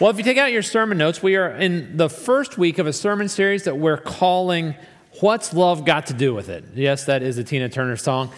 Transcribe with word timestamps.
Well, 0.00 0.10
if 0.10 0.16
you 0.16 0.22
take 0.22 0.38
out 0.38 0.52
your 0.52 0.62
sermon 0.62 0.96
notes, 0.96 1.24
we 1.24 1.34
are 1.34 1.48
in 1.48 1.96
the 1.96 2.08
first 2.08 2.56
week 2.56 2.78
of 2.78 2.86
a 2.86 2.92
sermon 2.92 3.28
series 3.28 3.64
that 3.64 3.78
we're 3.78 3.96
calling 3.96 4.76
What's 5.18 5.52
Love 5.52 5.84
Got 5.84 6.06
to 6.06 6.12
Do 6.12 6.32
with 6.34 6.48
It? 6.48 6.64
Yes, 6.76 7.06
that 7.06 7.24
is 7.24 7.36
a 7.36 7.42
Tina 7.42 7.68
Turner 7.68 7.96
song. 7.96 8.30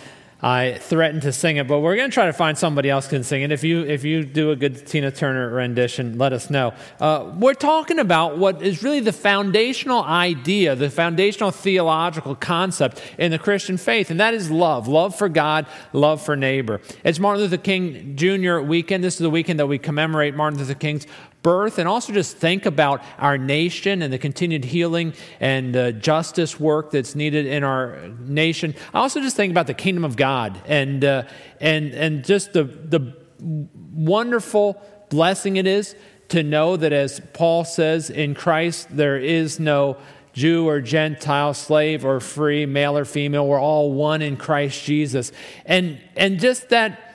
I 0.43 0.79
threatened 0.79 1.23
to 1.23 1.33
sing 1.33 1.59
it, 1.59 1.69
but 1.69 1.81
we're 1.81 1.97
going 1.97 2.09
to 2.09 2.15
try 2.15 2.25
to 2.25 2.33
find 2.33 2.57
somebody 2.57 2.89
else 2.89 3.07
can 3.09 3.25
sing 3.25 3.43
it. 3.43 3.53
If 3.53 3.63
you 3.63 3.83
if 3.83 4.05
you 4.05 4.25
do 4.25 4.53
a 4.53 4.57
good 4.57 4.87
Tina 4.87 5.11
Turner 5.11 5.51
rendition, 5.51 6.17
let 6.17 6.33
us 6.33 6.49
know. 6.49 6.73
Uh, 6.99 7.31
we're 7.37 7.53
talking 7.53 7.99
about 7.99 8.39
what 8.39 8.63
is 8.63 8.83
really 8.83 9.01
the 9.01 9.13
foundational 9.13 10.03
idea, 10.03 10.75
the 10.75 10.89
foundational 10.89 11.51
theological 11.51 12.35
concept 12.35 13.03
in 13.19 13.33
the 13.33 13.39
Christian 13.39 13.77
faith, 13.77 14.11
and 14.11 14.19
that 14.19 14.33
is 14.33 14.51
love: 14.51 14.89
love 14.89 15.15
for 15.15 15.29
God, 15.29 15.67
love 15.93 16.23
for 16.23 16.37
neighbor. 16.37 16.81
It's 17.05 17.19
Martin 17.19 17.43
Luther 17.43 17.59
King 17.59 18.17
Jr. 18.17 18.61
weekend. 18.61 19.05
This 19.05 19.17
is 19.17 19.21
the 19.21 19.29
weekend 19.29 19.61
that 19.61 19.67
we 19.67 19.77
commemorate 19.77 20.35
Martin 20.35 20.59
Luther 20.59 20.73
King's 20.73 21.07
birth 21.43 21.79
and 21.79 21.89
also 21.89 22.13
just 22.13 22.37
think 22.37 22.67
about 22.67 23.03
our 23.19 23.39
nation 23.39 24.03
and 24.03 24.13
the 24.13 24.19
continued 24.19 24.65
healing 24.65 25.15
and 25.41 25.77
uh, 25.77 25.93
justice 25.93 26.61
work 26.61 26.91
that's 26.91 27.15
needed 27.15 27.47
in 27.47 27.65
our 27.65 28.09
nation. 28.21 28.75
I 28.93 29.01
also 29.01 29.21
just 29.21 29.37
think 29.37 29.51
about 29.51 29.67
the 29.67 29.75
kingdom 29.75 30.05
of 30.05 30.17
God 30.17 30.61
and, 30.67 31.05
uh, 31.05 31.23
and, 31.61 31.93
and 31.93 32.25
just 32.25 32.53
the, 32.53 32.65
the 32.65 33.17
wonderful 33.41 34.81
blessing 35.09 35.57
it 35.57 35.67
is 35.67 35.95
to 36.29 36.43
know 36.43 36.77
that, 36.77 36.93
as 36.93 37.21
Paul 37.33 37.65
says, 37.65 38.09
in 38.09 38.35
Christ 38.35 38.89
there 38.91 39.17
is 39.19 39.59
no 39.59 39.97
Jew 40.33 40.69
or 40.69 40.81
Gentile, 40.81 41.55
slave 41.55 42.05
or 42.05 42.21
free, 42.21 42.67
male 42.67 42.97
or 42.97 43.05
female. 43.05 43.47
We're 43.47 43.61
all 43.61 43.93
one 43.93 44.23
in 44.23 44.37
Christ 44.37 44.85
Jesus. 44.85 45.33
And, 45.67 46.01
and 46.17 46.39
just 46.39 46.69
that 46.69 47.10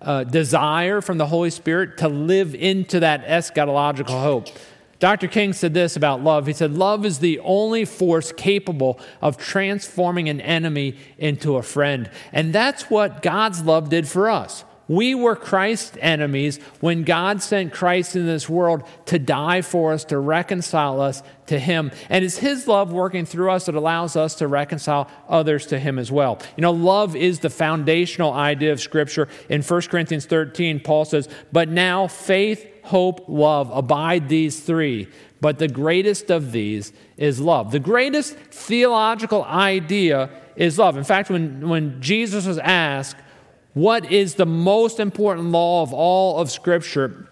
uh, 0.00 0.24
desire 0.24 1.00
from 1.00 1.18
the 1.18 1.26
Holy 1.26 1.50
Spirit 1.50 1.98
to 1.98 2.08
live 2.08 2.54
into 2.54 3.00
that 3.00 3.26
eschatological 3.26 4.22
hope. 4.22 4.48
Dr. 4.98 5.28
King 5.28 5.52
said 5.52 5.74
this 5.74 5.96
about 5.96 6.24
love. 6.24 6.46
He 6.46 6.52
said, 6.52 6.72
Love 6.72 7.06
is 7.06 7.20
the 7.20 7.38
only 7.40 7.84
force 7.84 8.32
capable 8.32 8.98
of 9.22 9.36
transforming 9.36 10.28
an 10.28 10.40
enemy 10.40 10.96
into 11.18 11.56
a 11.56 11.62
friend. 11.62 12.10
And 12.32 12.52
that's 12.52 12.90
what 12.90 13.22
God's 13.22 13.62
love 13.62 13.90
did 13.90 14.08
for 14.08 14.28
us. 14.28 14.64
We 14.88 15.14
were 15.14 15.36
Christ's 15.36 15.98
enemies 16.00 16.58
when 16.80 17.04
God 17.04 17.42
sent 17.42 17.74
Christ 17.74 18.16
in 18.16 18.26
this 18.26 18.48
world 18.48 18.84
to 19.06 19.18
die 19.18 19.60
for 19.60 19.92
us, 19.92 20.04
to 20.06 20.18
reconcile 20.18 21.00
us 21.00 21.22
to 21.46 21.58
Him. 21.58 21.92
And 22.08 22.24
it's 22.24 22.38
His 22.38 22.66
love 22.66 22.90
working 22.90 23.26
through 23.26 23.50
us 23.50 23.66
that 23.66 23.74
allows 23.74 24.16
us 24.16 24.34
to 24.36 24.48
reconcile 24.48 25.10
others 25.28 25.66
to 25.66 25.78
Him 25.78 25.98
as 25.98 26.10
well. 26.10 26.38
You 26.56 26.62
know, 26.62 26.72
love 26.72 27.14
is 27.14 27.40
the 27.40 27.50
foundational 27.50 28.32
idea 28.32 28.72
of 28.72 28.80
Scripture. 28.80 29.28
In 29.50 29.60
1 29.60 29.82
Corinthians 29.82 30.24
13, 30.24 30.80
Paul 30.80 31.04
says, 31.04 31.28
But 31.52 31.68
now 31.68 32.06
faith, 32.06 32.66
hope, 32.84 33.26
love 33.28 33.70
abide 33.70 34.30
these 34.30 34.60
three. 34.60 35.08
But 35.40 35.58
the 35.58 35.68
greatest 35.68 36.30
of 36.30 36.50
these 36.50 36.92
is 37.16 37.38
love. 37.38 37.70
The 37.72 37.78
greatest 37.78 38.34
theological 38.36 39.44
idea 39.44 40.30
is 40.56 40.78
love. 40.78 40.96
In 40.96 41.04
fact, 41.04 41.30
when, 41.30 41.68
when 41.68 42.00
Jesus 42.00 42.46
was 42.46 42.58
asked, 42.58 43.16
what 43.78 44.10
is 44.10 44.34
the 44.34 44.46
most 44.46 44.98
important 44.98 45.50
law 45.50 45.82
of 45.82 45.94
all 45.94 46.40
of 46.40 46.50
Scripture, 46.50 47.28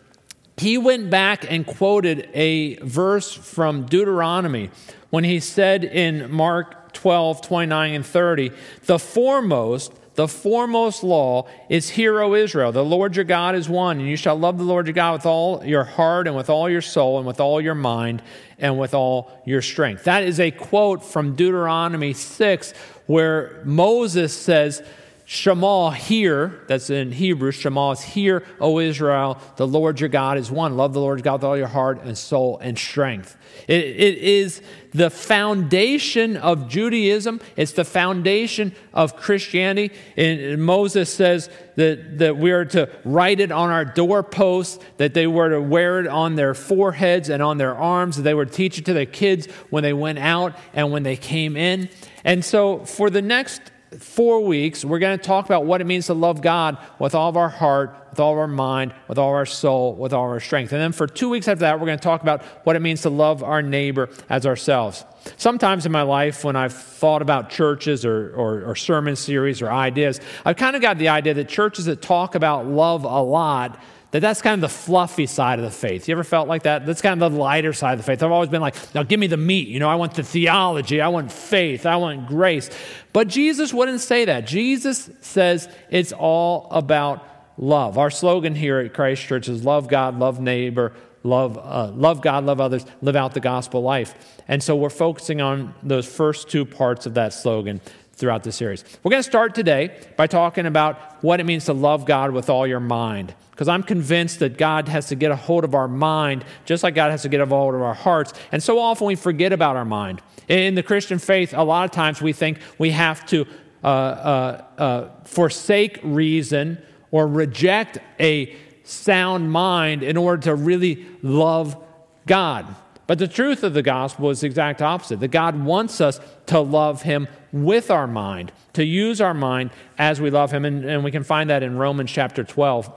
he 0.56 0.78
went 0.78 1.10
back 1.10 1.44
and 1.50 1.66
quoted 1.66 2.30
a 2.34 2.76
verse 2.76 3.32
from 3.32 3.86
Deuteronomy 3.86 4.70
when 5.10 5.24
he 5.24 5.40
said 5.40 5.82
in 5.82 6.30
Mark 6.30 6.92
12, 6.92 7.42
29, 7.42 7.94
and 7.94 8.06
30, 8.06 8.52
the 8.84 8.96
foremost, 8.96 9.92
the 10.14 10.28
foremost 10.28 11.02
law 11.02 11.48
is 11.68 11.90
Hear, 11.90 12.20
O 12.20 12.34
Israel, 12.34 12.70
the 12.70 12.84
Lord 12.84 13.16
your 13.16 13.24
God 13.24 13.56
is 13.56 13.68
one, 13.68 13.98
and 13.98 14.08
you 14.08 14.16
shall 14.16 14.36
love 14.36 14.56
the 14.56 14.64
Lord 14.64 14.86
your 14.86 14.94
God 14.94 15.14
with 15.14 15.26
all 15.26 15.64
your 15.64 15.84
heart 15.84 16.28
and 16.28 16.36
with 16.36 16.48
all 16.48 16.70
your 16.70 16.80
soul 16.80 17.18
and 17.18 17.26
with 17.26 17.40
all 17.40 17.60
your 17.60 17.74
mind 17.74 18.22
and 18.60 18.78
with 18.78 18.94
all 18.94 19.42
your 19.44 19.62
strength. 19.62 20.04
That 20.04 20.22
is 20.22 20.38
a 20.38 20.52
quote 20.52 21.04
from 21.04 21.34
Deuteronomy 21.34 22.12
6 22.12 22.72
where 23.06 23.62
Moses 23.64 24.32
says, 24.32 24.80
Shema, 25.28 25.90
hear, 25.90 26.62
that's 26.68 26.88
in 26.88 27.10
Hebrew, 27.10 27.50
Shema 27.50 27.90
is 27.90 28.00
hear, 28.00 28.44
O 28.60 28.78
Israel, 28.78 29.40
the 29.56 29.66
Lord 29.66 29.98
your 29.98 30.08
God 30.08 30.38
is 30.38 30.52
one. 30.52 30.76
Love 30.76 30.92
the 30.92 31.00
Lord 31.00 31.18
your 31.18 31.24
God 31.24 31.40
with 31.40 31.44
all 31.44 31.56
your 31.56 31.66
heart 31.66 32.04
and 32.04 32.16
soul 32.16 32.60
and 32.62 32.78
strength. 32.78 33.36
It, 33.66 33.84
it 33.84 34.18
is 34.18 34.62
the 34.92 35.10
foundation 35.10 36.36
of 36.36 36.68
Judaism, 36.68 37.40
it's 37.56 37.72
the 37.72 37.84
foundation 37.84 38.72
of 38.94 39.16
Christianity. 39.16 39.92
And 40.16 40.62
Moses 40.64 41.12
says 41.12 41.50
that, 41.74 42.18
that 42.18 42.36
we 42.36 42.52
are 42.52 42.64
to 42.66 42.88
write 43.04 43.40
it 43.40 43.50
on 43.50 43.70
our 43.70 43.84
doorposts, 43.84 44.78
that 44.98 45.12
they 45.12 45.26
were 45.26 45.50
to 45.50 45.60
wear 45.60 45.98
it 45.98 46.06
on 46.06 46.36
their 46.36 46.54
foreheads 46.54 47.30
and 47.30 47.42
on 47.42 47.58
their 47.58 47.74
arms, 47.74 48.14
that 48.14 48.22
they 48.22 48.34
were 48.34 48.46
to 48.46 48.52
teach 48.52 48.78
it 48.78 48.84
to 48.84 48.92
their 48.92 49.06
kids 49.06 49.46
when 49.70 49.82
they 49.82 49.92
went 49.92 50.20
out 50.20 50.56
and 50.72 50.92
when 50.92 51.02
they 51.02 51.16
came 51.16 51.56
in. 51.56 51.88
And 52.22 52.44
so 52.44 52.84
for 52.84 53.10
the 53.10 53.22
next 53.22 53.60
four 53.98 54.40
weeks, 54.40 54.84
we're 54.84 54.98
going 54.98 55.16
to 55.16 55.24
talk 55.24 55.46
about 55.46 55.64
what 55.64 55.80
it 55.80 55.84
means 55.84 56.06
to 56.06 56.14
love 56.14 56.42
God 56.42 56.76
with 56.98 57.14
all 57.14 57.28
of 57.28 57.36
our 57.36 57.48
heart, 57.48 57.96
with 58.10 58.18
all 58.18 58.32
of 58.32 58.38
our 58.38 58.48
mind, 58.48 58.92
with 59.06 59.16
all 59.16 59.28
of 59.28 59.34
our 59.34 59.46
soul, 59.46 59.94
with 59.94 60.12
all 60.12 60.24
of 60.24 60.30
our 60.30 60.40
strength. 60.40 60.72
And 60.72 60.80
then 60.80 60.92
for 60.92 61.06
two 61.06 61.28
weeks 61.28 61.46
after 61.46 61.60
that, 61.60 61.78
we're 61.78 61.86
going 61.86 61.98
to 61.98 62.02
talk 62.02 62.22
about 62.22 62.42
what 62.64 62.74
it 62.74 62.80
means 62.80 63.02
to 63.02 63.10
love 63.10 63.42
our 63.44 63.62
neighbor 63.62 64.08
as 64.28 64.44
ourselves. 64.44 65.04
Sometimes 65.36 65.86
in 65.86 65.92
my 65.92 66.02
life, 66.02 66.44
when 66.44 66.56
I've 66.56 66.72
thought 66.72 67.22
about 67.22 67.50
churches 67.50 68.04
or, 68.04 68.34
or, 68.34 68.64
or 68.64 68.76
sermon 68.76 69.16
series 69.16 69.62
or 69.62 69.70
ideas, 69.70 70.20
I've 70.44 70.56
kind 70.56 70.74
of 70.74 70.82
got 70.82 70.98
the 70.98 71.08
idea 71.08 71.34
that 71.34 71.48
churches 71.48 71.84
that 71.84 72.02
talk 72.02 72.34
about 72.34 72.66
love 72.66 73.04
a 73.04 73.22
lot 73.22 73.80
that 74.16 74.20
that's 74.20 74.40
kind 74.40 74.54
of 74.54 74.62
the 74.62 74.74
fluffy 74.74 75.26
side 75.26 75.58
of 75.58 75.64
the 75.66 75.70
faith. 75.70 76.08
You 76.08 76.12
ever 76.12 76.24
felt 76.24 76.48
like 76.48 76.62
that? 76.62 76.86
That's 76.86 77.02
kind 77.02 77.22
of 77.22 77.32
the 77.32 77.38
lighter 77.38 77.74
side 77.74 77.92
of 77.92 77.98
the 77.98 78.02
faith. 78.02 78.22
I've 78.22 78.32
always 78.32 78.48
been 78.48 78.62
like, 78.62 78.74
now 78.94 79.02
give 79.02 79.20
me 79.20 79.26
the 79.26 79.36
meat. 79.36 79.68
You 79.68 79.78
know, 79.78 79.90
I 79.90 79.96
want 79.96 80.14
the 80.14 80.22
theology, 80.22 81.02
I 81.02 81.08
want 81.08 81.30
faith, 81.30 81.84
I 81.84 81.96
want 81.96 82.26
grace. 82.26 82.70
But 83.12 83.28
Jesus 83.28 83.74
wouldn't 83.74 84.00
say 84.00 84.24
that. 84.24 84.46
Jesus 84.46 85.10
says 85.20 85.68
it's 85.90 86.12
all 86.12 86.66
about 86.70 87.28
love. 87.58 87.98
Our 87.98 88.10
slogan 88.10 88.54
here 88.54 88.78
at 88.78 88.94
Christ 88.94 89.22
Church 89.22 89.50
is 89.50 89.66
love 89.66 89.86
God, 89.86 90.18
love 90.18 90.40
neighbor, 90.40 90.94
love, 91.22 91.58
uh, 91.58 91.92
love 91.94 92.22
God, 92.22 92.46
love 92.46 92.58
others, 92.58 92.86
live 93.02 93.16
out 93.16 93.34
the 93.34 93.40
gospel 93.40 93.82
life. 93.82 94.14
And 94.48 94.62
so 94.62 94.76
we're 94.76 94.88
focusing 94.88 95.42
on 95.42 95.74
those 95.82 96.06
first 96.06 96.48
two 96.48 96.64
parts 96.64 97.04
of 97.04 97.12
that 97.14 97.34
slogan 97.34 97.82
throughout 98.14 98.44
the 98.44 98.52
series. 98.52 98.82
We're 99.02 99.10
going 99.10 99.22
to 99.22 99.28
start 99.28 99.54
today 99.54 99.94
by 100.16 100.26
talking 100.26 100.64
about 100.64 101.22
what 101.22 101.38
it 101.38 101.44
means 101.44 101.66
to 101.66 101.74
love 101.74 102.06
God 102.06 102.30
with 102.30 102.48
all 102.48 102.66
your 102.66 102.80
mind 102.80 103.34
because 103.56 103.68
I'm 103.68 103.82
convinced 103.82 104.40
that 104.40 104.58
God 104.58 104.86
has 104.88 105.08
to 105.08 105.14
get 105.14 105.30
a 105.30 105.36
hold 105.36 105.64
of 105.64 105.74
our 105.74 105.88
mind 105.88 106.44
just 106.66 106.82
like 106.82 106.94
God 106.94 107.10
has 107.10 107.22
to 107.22 107.30
get 107.30 107.40
a 107.40 107.46
hold 107.46 107.74
of 107.74 107.80
our 107.80 107.94
hearts. 107.94 108.34
And 108.52 108.62
so 108.62 108.78
often 108.78 109.06
we 109.06 109.14
forget 109.14 109.50
about 109.50 109.76
our 109.76 109.84
mind. 109.86 110.20
In 110.46 110.74
the 110.74 110.82
Christian 110.82 111.18
faith, 111.18 111.54
a 111.54 111.62
lot 111.62 111.86
of 111.86 111.90
times 111.90 112.20
we 112.20 112.34
think 112.34 112.58
we 112.76 112.90
have 112.90 113.24
to 113.28 113.46
uh, 113.82 113.86
uh, 113.86 114.64
uh, 114.76 115.08
forsake 115.24 116.00
reason 116.02 116.76
or 117.10 117.26
reject 117.26 117.96
a 118.20 118.54
sound 118.84 119.50
mind 119.50 120.02
in 120.02 120.18
order 120.18 120.42
to 120.42 120.54
really 120.54 121.06
love 121.22 121.82
God. 122.26 122.66
But 123.06 123.18
the 123.18 123.28
truth 123.28 123.62
of 123.62 123.72
the 123.72 123.82
gospel 123.82 124.28
is 124.28 124.42
the 124.42 124.48
exact 124.48 124.82
opposite 124.82 125.20
that 125.20 125.28
God 125.28 125.64
wants 125.64 126.02
us 126.02 126.20
to 126.46 126.60
love 126.60 127.02
Him 127.02 127.26
with 127.52 127.90
our 127.90 128.06
mind, 128.06 128.52
to 128.74 128.84
use 128.84 129.22
our 129.22 129.32
mind 129.32 129.70
as 129.96 130.20
we 130.20 130.28
love 130.28 130.52
Him. 130.52 130.66
And, 130.66 130.84
and 130.84 131.02
we 131.02 131.10
can 131.10 131.24
find 131.24 131.48
that 131.48 131.62
in 131.62 131.78
Romans 131.78 132.10
chapter 132.10 132.44
12 132.44 132.92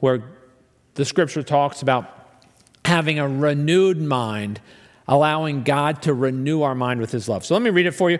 where 0.00 0.22
the 0.94 1.04
scripture 1.04 1.42
talks 1.42 1.82
about 1.82 2.10
having 2.84 3.18
a 3.18 3.28
renewed 3.28 4.00
mind, 4.00 4.60
allowing 5.08 5.62
God 5.62 6.02
to 6.02 6.14
renew 6.14 6.62
our 6.62 6.74
mind 6.74 7.00
with 7.00 7.10
his 7.10 7.28
love. 7.28 7.44
So 7.44 7.54
let 7.54 7.62
me 7.62 7.70
read 7.70 7.86
it 7.86 7.92
for 7.92 8.10
you. 8.10 8.18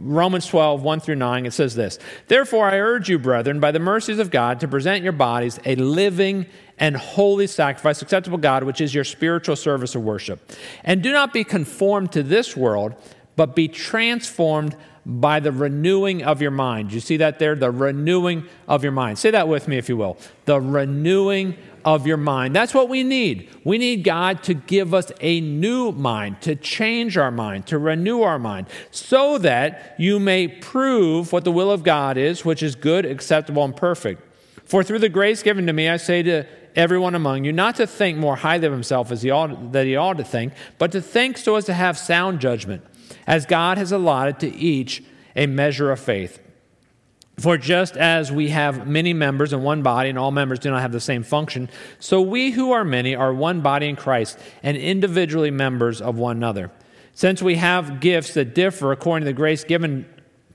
Romans 0.00 0.46
12, 0.46 0.82
1 0.82 1.00
through 1.00 1.16
9. 1.16 1.46
It 1.46 1.52
says 1.52 1.74
this 1.74 1.98
Therefore, 2.28 2.68
I 2.68 2.78
urge 2.78 3.08
you, 3.08 3.18
brethren, 3.18 3.60
by 3.60 3.72
the 3.72 3.78
mercies 3.78 4.18
of 4.18 4.30
God, 4.30 4.60
to 4.60 4.68
present 4.68 5.02
your 5.02 5.12
bodies 5.12 5.58
a 5.64 5.74
living 5.76 6.46
and 6.78 6.96
holy 6.96 7.46
sacrifice, 7.46 8.02
acceptable 8.02 8.38
God, 8.38 8.64
which 8.64 8.80
is 8.80 8.94
your 8.94 9.04
spiritual 9.04 9.56
service 9.56 9.94
of 9.94 10.02
worship. 10.02 10.52
And 10.82 11.02
do 11.02 11.12
not 11.12 11.32
be 11.32 11.44
conformed 11.44 12.12
to 12.12 12.22
this 12.22 12.56
world, 12.56 12.94
but 13.36 13.54
be 13.54 13.68
transformed 13.68 14.76
by 15.06 15.40
the 15.40 15.52
renewing 15.52 16.22
of 16.22 16.40
your 16.40 16.50
mind. 16.50 16.92
You 16.92 17.00
see 17.00 17.18
that 17.18 17.38
there? 17.38 17.54
The 17.54 17.70
renewing 17.70 18.44
of 18.66 18.82
your 18.82 18.92
mind. 18.92 19.18
Say 19.18 19.30
that 19.30 19.48
with 19.48 19.68
me, 19.68 19.76
if 19.76 19.88
you 19.88 19.96
will. 19.96 20.16
The 20.46 20.60
renewing 20.60 21.56
of 21.84 22.06
your 22.06 22.16
mind. 22.16 22.56
That's 22.56 22.72
what 22.72 22.88
we 22.88 23.02
need. 23.02 23.50
We 23.62 23.76
need 23.76 24.04
God 24.04 24.42
to 24.44 24.54
give 24.54 24.94
us 24.94 25.12
a 25.20 25.40
new 25.40 25.92
mind, 25.92 26.40
to 26.42 26.56
change 26.56 27.18
our 27.18 27.30
mind, 27.30 27.66
to 27.66 27.78
renew 27.78 28.22
our 28.22 28.38
mind, 28.38 28.68
so 28.90 29.36
that 29.38 29.94
you 29.98 30.18
may 30.18 30.48
prove 30.48 31.32
what 31.32 31.44
the 31.44 31.52
will 31.52 31.70
of 31.70 31.82
God 31.82 32.16
is, 32.16 32.44
which 32.44 32.62
is 32.62 32.74
good, 32.74 33.04
acceptable, 33.04 33.64
and 33.64 33.76
perfect. 33.76 34.22
For 34.64 34.82
through 34.82 35.00
the 35.00 35.10
grace 35.10 35.42
given 35.42 35.66
to 35.66 35.74
me, 35.74 35.90
I 35.90 35.98
say 35.98 36.22
to 36.22 36.46
everyone 36.74 37.14
among 37.14 37.44
you 37.44 37.52
not 37.52 37.76
to 37.76 37.86
think 37.86 38.18
more 38.18 38.36
highly 38.36 38.66
of 38.66 38.72
himself 38.72 39.12
as 39.12 39.22
he 39.22 39.30
ought, 39.30 39.72
that 39.72 39.84
he 39.84 39.94
ought 39.94 40.16
to 40.16 40.24
think, 40.24 40.54
but 40.78 40.90
to 40.92 41.02
think 41.02 41.36
so 41.36 41.56
as 41.56 41.66
to 41.66 41.74
have 41.74 41.98
sound 41.98 42.40
judgment 42.40 42.82
as 43.26 43.46
God 43.46 43.78
has 43.78 43.92
allotted 43.92 44.40
to 44.40 44.54
each 44.54 45.02
a 45.36 45.46
measure 45.46 45.90
of 45.90 46.00
faith. 46.00 46.40
For 47.38 47.58
just 47.58 47.96
as 47.96 48.30
we 48.30 48.50
have 48.50 48.86
many 48.86 49.12
members 49.12 49.52
in 49.52 49.62
one 49.62 49.82
body, 49.82 50.08
and 50.08 50.18
all 50.18 50.30
members 50.30 50.60
do 50.60 50.70
not 50.70 50.82
have 50.82 50.92
the 50.92 51.00
same 51.00 51.24
function, 51.24 51.68
so 51.98 52.20
we 52.20 52.52
who 52.52 52.70
are 52.70 52.84
many 52.84 53.16
are 53.16 53.34
one 53.34 53.60
body 53.60 53.88
in 53.88 53.96
Christ, 53.96 54.38
and 54.62 54.76
individually 54.76 55.50
members 55.50 56.00
of 56.00 56.16
one 56.16 56.36
another. 56.36 56.70
Since 57.12 57.42
we 57.42 57.56
have 57.56 58.00
gifts 58.00 58.34
that 58.34 58.54
differ 58.54 58.92
according 58.92 59.24
to 59.24 59.30
the 59.30 59.36
grace 59.36 59.64
given 59.64 60.06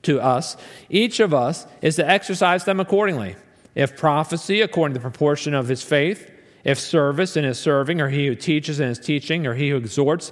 to 0.04 0.22
us, 0.22 0.56
each 0.90 1.20
of 1.20 1.34
us 1.34 1.68
is 1.82 1.98
to 1.98 2.10
exercise 2.10 2.64
them 2.64 2.80
accordingly. 2.80 3.36
If 3.76 3.98
prophecy, 3.98 4.62
according 4.62 4.94
to 4.94 5.00
the 5.00 5.10
proportion 5.10 5.54
of 5.54 5.68
his 5.68 5.84
faith, 5.84 6.32
if 6.64 6.80
service 6.80 7.36
in 7.36 7.44
his 7.44 7.60
serving, 7.60 8.00
or 8.00 8.10
he 8.10 8.28
who 8.28 8.36
teaches 8.36 8.80
in 8.80 8.88
his 8.88 9.00
teaching, 9.00 9.46
or 9.46 9.54
he 9.54 9.70
who 9.70 9.78
exhorts 9.78 10.32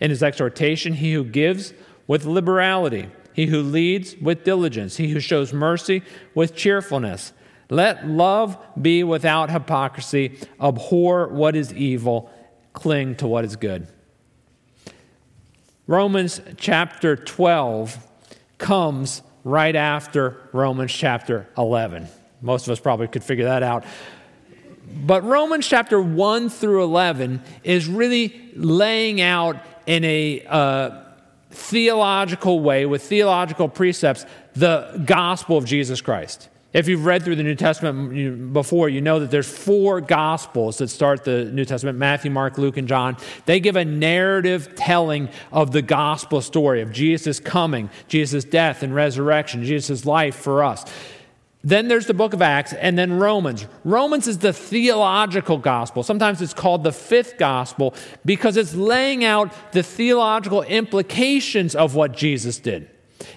in 0.00 0.10
his 0.10 0.22
exhortation, 0.22 0.94
he 0.94 1.12
who 1.12 1.24
gives 1.24 1.72
with 2.06 2.24
liberality 2.24 3.08
he 3.36 3.44
who 3.44 3.62
leads 3.62 4.16
with 4.16 4.44
diligence, 4.44 4.96
he 4.96 5.08
who 5.10 5.20
shows 5.20 5.52
mercy 5.52 6.02
with 6.34 6.56
cheerfulness. 6.56 7.34
Let 7.68 8.08
love 8.08 8.56
be 8.80 9.04
without 9.04 9.50
hypocrisy. 9.50 10.38
Abhor 10.58 11.28
what 11.28 11.54
is 11.54 11.70
evil, 11.74 12.30
cling 12.72 13.14
to 13.16 13.26
what 13.26 13.44
is 13.44 13.56
good. 13.56 13.88
Romans 15.86 16.40
chapter 16.56 17.14
12 17.14 17.98
comes 18.56 19.20
right 19.44 19.76
after 19.76 20.48
Romans 20.54 20.94
chapter 20.94 21.46
11. 21.58 22.08
Most 22.40 22.66
of 22.66 22.72
us 22.72 22.80
probably 22.80 23.06
could 23.06 23.22
figure 23.22 23.44
that 23.44 23.62
out. 23.62 23.84
But 25.04 25.24
Romans 25.24 25.66
chapter 25.66 26.00
1 26.00 26.48
through 26.48 26.84
11 26.84 27.42
is 27.64 27.86
really 27.86 28.50
laying 28.54 29.20
out 29.20 29.58
in 29.86 30.04
a 30.04 30.44
uh, 30.46 31.02
theological 31.50 32.60
way, 32.60 32.86
with 32.86 33.02
theological 33.02 33.68
precepts, 33.68 34.26
the 34.54 35.02
gospel 35.04 35.56
of 35.56 35.64
Jesus 35.64 36.00
Christ. 36.00 36.48
If 36.72 36.88
you've 36.88 37.06
read 37.06 37.22
through 37.22 37.36
the 37.36 37.42
New 37.42 37.54
Testament 37.54 38.52
before, 38.52 38.90
you 38.90 39.00
know 39.00 39.20
that 39.20 39.30
there's 39.30 39.50
four 39.50 40.02
gospels 40.02 40.76
that 40.78 40.88
start 40.88 41.24
the 41.24 41.46
New 41.46 41.64
Testament 41.64 41.96
Matthew, 41.96 42.30
Mark, 42.30 42.58
Luke, 42.58 42.76
and 42.76 42.86
John. 42.86 43.16
They 43.46 43.60
give 43.60 43.76
a 43.76 43.84
narrative 43.84 44.74
telling 44.74 45.30
of 45.52 45.70
the 45.70 45.80
gospel 45.80 46.42
story 46.42 46.82
of 46.82 46.92
Jesus' 46.92 47.40
coming, 47.40 47.88
Jesus' 48.08 48.44
death 48.44 48.82
and 48.82 48.94
resurrection, 48.94 49.64
Jesus' 49.64 50.04
life 50.04 50.36
for 50.36 50.62
us. 50.62 50.84
Then 51.66 51.88
there's 51.88 52.06
the 52.06 52.14
book 52.14 52.32
of 52.32 52.40
Acts, 52.40 52.72
and 52.74 52.96
then 52.96 53.18
Romans. 53.18 53.66
Romans 53.82 54.28
is 54.28 54.38
the 54.38 54.52
theological 54.52 55.58
gospel. 55.58 56.04
Sometimes 56.04 56.40
it's 56.40 56.54
called 56.54 56.84
the 56.84 56.92
fifth 56.92 57.38
gospel 57.38 57.92
because 58.24 58.56
it's 58.56 58.76
laying 58.76 59.24
out 59.24 59.52
the 59.72 59.82
theological 59.82 60.62
implications 60.62 61.74
of 61.74 61.96
what 61.96 62.12
Jesus 62.12 62.60
did. 62.60 62.88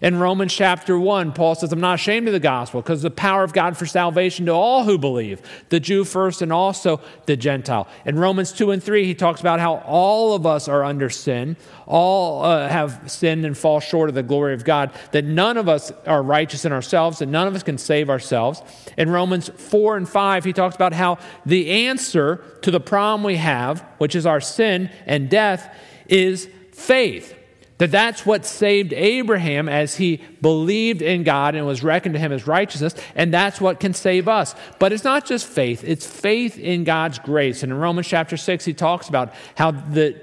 In 0.02 0.20
Romans 0.20 0.54
chapter 0.54 1.00
1, 1.00 1.34
Paul 1.34 1.56
says, 1.56 1.72
I'm 1.72 1.80
not 1.80 1.96
ashamed 1.96 2.28
of 2.28 2.34
the 2.34 2.40
gospel 2.40 2.82
because 2.82 3.02
the 3.02 3.10
power 3.10 3.44
of 3.44 3.54
God 3.54 3.78
for 3.78 3.86
salvation 3.86 4.46
to 4.46 4.52
all 4.52 4.84
who 4.84 4.98
believe, 4.98 5.42
the 5.70 5.80
Jew 5.80 6.04
first 6.04 6.42
and 6.42 6.52
also 6.52 7.02
the 7.26 7.38
Gentile. 7.38 7.88
In 8.06 8.18
Romans 8.20 8.52
2 8.52 8.72
and 8.72 8.84
3, 8.84 9.06
he 9.06 9.16
talks 9.16 9.40
about 9.40 9.60
how 9.60 9.78
all 9.86 10.34
of 10.34 10.46
us 10.46 10.68
are 10.68 10.84
under 10.84 11.10
sin, 11.10 11.56
all 11.86 12.44
uh, 12.44 12.68
have 12.68 13.10
sinned 13.10 13.46
and 13.46 13.58
fall 13.58 13.80
short 13.80 14.10
of 14.10 14.16
the 14.16 14.24
glory 14.24 14.54
of 14.54 14.66
God, 14.66 14.92
that 15.12 15.26
none 15.26 15.58
of 15.58 15.70
us 15.70 15.92
are 16.06 16.24
righteous 16.24 16.66
in 16.66 16.74
ourselves, 16.74 17.20
that 17.20 17.28
none 17.28 17.48
of 17.48 17.56
us 17.56 17.64
can 17.64 17.78
save 17.78 18.10
ourselves. 18.10 18.62
In 18.98 19.10
Romans 19.10 19.50
4 19.50 19.98
and 19.98 20.10
5, 20.10 20.46
he 20.46 20.54
talks 20.54 20.76
about 20.76 20.94
how 20.94 21.20
the 21.46 21.88
answer 21.88 22.44
to 22.62 22.72
the 22.72 22.82
problem 22.82 23.24
we 23.24 23.38
have, 23.38 23.86
which 23.98 24.16
is 24.16 24.26
our 24.26 24.42
sin 24.42 24.90
and 25.06 25.30
death, 25.30 25.74
is 26.08 26.50
faith. 26.74 27.39
That 27.80 27.92
that's 27.92 28.26
what 28.26 28.46
saved 28.46 28.92
Abraham 28.92 29.70
as 29.70 29.96
he 29.96 30.18
believed 30.42 31.02
in 31.02 31.24
God 31.24 31.56
and 31.56 31.66
was 31.66 31.82
reckoned 31.82 32.14
to 32.14 32.20
him 32.20 32.34
as 32.34 32.46
righteousness, 32.46 32.94
and 33.16 33.34
that's 33.34 33.62
what 33.62 33.80
can 33.80 33.94
save 33.94 34.28
us. 34.28 34.54
But 34.80 34.92
it's 34.92 35.06
not 35.06 35.26
just 35.26 35.48
faith, 35.48 35.84
it's 35.86 36.06
faith 36.06 36.60
in 36.60 36.84
God's 36.84 37.20
grace. 37.20 37.64
And 37.64 37.72
in 37.72 37.78
Romans 37.78 38.06
chapter 38.06 38.36
6, 38.36 38.66
he 38.66 38.74
talks 38.74 39.08
about 39.08 39.34
how 39.56 39.72
the, 39.72 40.20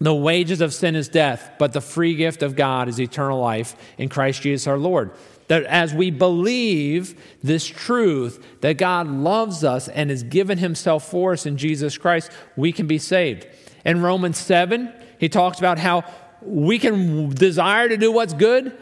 the 0.00 0.14
wages 0.14 0.60
of 0.60 0.74
sin 0.74 0.96
is 0.96 1.08
death, 1.08 1.52
but 1.56 1.72
the 1.72 1.80
free 1.80 2.16
gift 2.16 2.42
of 2.42 2.56
God 2.56 2.88
is 2.88 3.00
eternal 3.00 3.40
life 3.40 3.76
in 3.96 4.08
Christ 4.08 4.42
Jesus 4.42 4.66
our 4.66 4.78
Lord. 4.78 5.12
That 5.46 5.62
as 5.66 5.94
we 5.94 6.10
believe 6.10 7.14
this 7.44 7.64
truth 7.64 8.44
that 8.62 8.76
God 8.76 9.06
loves 9.06 9.62
us 9.62 9.86
and 9.86 10.10
has 10.10 10.24
given 10.24 10.58
himself 10.58 11.08
for 11.08 11.32
us 11.32 11.46
in 11.46 11.58
Jesus 11.58 11.96
Christ, 11.96 12.32
we 12.56 12.72
can 12.72 12.88
be 12.88 12.98
saved. 12.98 13.46
In 13.84 14.02
Romans 14.02 14.36
7, 14.38 14.92
he 15.20 15.28
talks 15.28 15.60
about 15.60 15.78
how 15.78 16.02
we 16.42 16.78
can 16.78 17.30
desire 17.30 17.88
to 17.88 17.96
do 17.96 18.12
what's 18.12 18.34
good, 18.34 18.76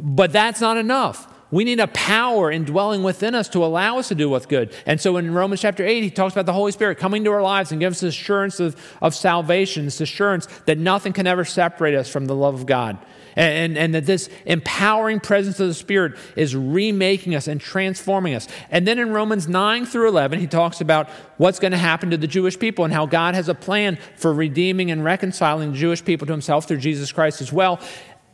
but 0.00 0.32
that's 0.32 0.60
not 0.60 0.76
enough. 0.76 1.32
We 1.50 1.62
need 1.62 1.78
a 1.78 1.86
power 1.86 2.50
indwelling 2.50 3.04
within 3.04 3.34
us 3.34 3.48
to 3.50 3.64
allow 3.64 3.98
us 3.98 4.08
to 4.08 4.16
do 4.16 4.28
what's 4.28 4.46
good. 4.46 4.74
And 4.84 5.00
so 5.00 5.16
in 5.16 5.32
Romans 5.32 5.60
chapter 5.60 5.84
8, 5.84 6.02
he 6.02 6.10
talks 6.10 6.34
about 6.34 6.46
the 6.46 6.52
Holy 6.52 6.72
Spirit 6.72 6.98
coming 6.98 7.22
to 7.24 7.30
our 7.30 7.42
lives 7.42 7.70
and 7.70 7.80
gives 7.80 8.02
us 8.02 8.08
assurance 8.08 8.58
of, 8.58 8.76
of 9.00 9.14
salvation, 9.14 9.84
this 9.84 10.00
assurance 10.00 10.46
that 10.64 10.78
nothing 10.78 11.12
can 11.12 11.26
ever 11.26 11.44
separate 11.44 11.94
us 11.94 12.08
from 12.08 12.26
the 12.26 12.34
love 12.34 12.54
of 12.54 12.66
God. 12.66 12.98
And, 13.36 13.72
and, 13.72 13.78
and, 13.78 13.94
that 13.94 14.06
this 14.06 14.30
empowering 14.46 15.20
presence 15.20 15.60
of 15.60 15.68
the 15.68 15.74
Spirit 15.74 16.14
is 16.36 16.56
remaking 16.56 17.34
us 17.34 17.48
and 17.48 17.60
transforming 17.60 18.34
us. 18.34 18.48
And 18.70 18.88
then 18.88 18.98
in 18.98 19.12
Romans 19.12 19.46
9 19.46 19.84
through 19.84 20.08
11, 20.08 20.40
he 20.40 20.46
talks 20.46 20.80
about 20.80 21.10
what's 21.36 21.58
going 21.58 21.72
to 21.72 21.78
happen 21.78 22.10
to 22.12 22.16
the 22.16 22.26
Jewish 22.26 22.58
people 22.58 22.86
and 22.86 22.94
how 22.94 23.04
God 23.04 23.34
has 23.34 23.50
a 23.50 23.54
plan 23.54 23.98
for 24.16 24.32
redeeming 24.32 24.90
and 24.90 25.04
reconciling 25.04 25.72
the 25.72 25.78
Jewish 25.78 26.02
people 26.02 26.26
to 26.26 26.32
himself 26.32 26.66
through 26.66 26.78
Jesus 26.78 27.12
Christ 27.12 27.42
as 27.42 27.52
well. 27.52 27.78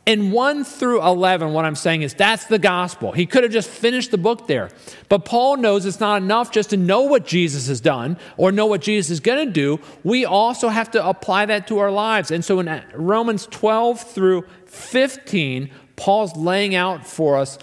In 0.05 0.31
1 0.31 0.65
through 0.65 1.01
11, 1.01 1.53
what 1.53 1.63
I'm 1.63 1.77
saying 1.77 2.01
is 2.01 2.13
that's 2.13 2.45
the 2.45 2.59
gospel. 2.59 3.13
He 3.13 3.25
could 3.25 3.43
have 3.43 3.53
just 3.53 3.69
finished 3.69 4.11
the 4.11 4.17
book 4.17 4.47
there. 4.47 4.69
But 5.07 5.23
Paul 5.23 5.55
knows 5.55 5.85
it's 5.85 6.01
not 6.01 6.21
enough 6.21 6.51
just 6.51 6.71
to 6.71 6.77
know 6.77 7.03
what 7.03 7.25
Jesus 7.25 7.67
has 7.67 7.79
done 7.79 8.17
or 8.35 8.51
know 8.51 8.65
what 8.65 8.81
Jesus 8.81 9.11
is 9.11 9.19
going 9.21 9.47
to 9.47 9.51
do. 9.51 9.79
We 10.03 10.25
also 10.25 10.67
have 10.67 10.91
to 10.91 11.07
apply 11.07 11.45
that 11.45 11.67
to 11.67 11.79
our 11.79 11.89
lives. 11.89 12.31
And 12.31 12.43
so 12.43 12.59
in 12.59 12.83
Romans 12.93 13.47
12 13.49 14.01
through 14.01 14.45
15, 14.65 15.71
Paul's 15.95 16.35
laying 16.35 16.75
out 16.75 17.07
for 17.07 17.37
us 17.37 17.57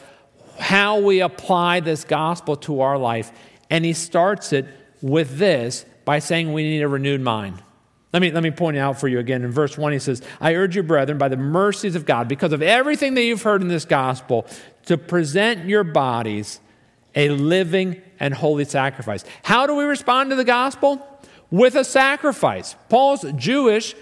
how 0.58 0.98
we 0.98 1.20
apply 1.20 1.80
this 1.80 2.04
gospel 2.04 2.56
to 2.56 2.80
our 2.80 2.96
life. 2.96 3.32
And 3.68 3.84
he 3.84 3.92
starts 3.92 4.54
it 4.54 4.66
with 5.02 5.36
this 5.36 5.84
by 6.06 6.20
saying 6.20 6.54
we 6.54 6.62
need 6.62 6.80
a 6.80 6.88
renewed 6.88 7.20
mind. 7.20 7.62
Let 8.12 8.22
me, 8.22 8.32
let 8.32 8.42
me 8.42 8.50
point 8.50 8.76
out 8.76 8.98
for 8.98 9.06
you 9.06 9.20
again. 9.20 9.44
In 9.44 9.52
verse 9.52 9.78
1, 9.78 9.92
he 9.92 9.98
says, 10.00 10.20
I 10.40 10.54
urge 10.54 10.74
you, 10.74 10.82
brethren, 10.82 11.16
by 11.16 11.28
the 11.28 11.36
mercies 11.36 11.94
of 11.94 12.04
God, 12.04 12.26
because 12.26 12.52
of 12.52 12.60
everything 12.60 13.14
that 13.14 13.22
you've 13.22 13.42
heard 13.42 13.62
in 13.62 13.68
this 13.68 13.84
gospel, 13.84 14.46
to 14.86 14.98
present 14.98 15.66
your 15.66 15.84
bodies 15.84 16.60
a 17.14 17.28
living 17.28 18.00
and 18.18 18.34
holy 18.34 18.64
sacrifice. 18.64 19.24
How 19.42 19.66
do 19.66 19.74
we 19.74 19.84
respond 19.84 20.30
to 20.30 20.36
the 20.36 20.44
gospel? 20.44 21.06
With 21.50 21.74
a 21.74 21.84
sacrifice. 21.84 22.74
Paul's 22.88 23.24
Jewish. 23.36 23.94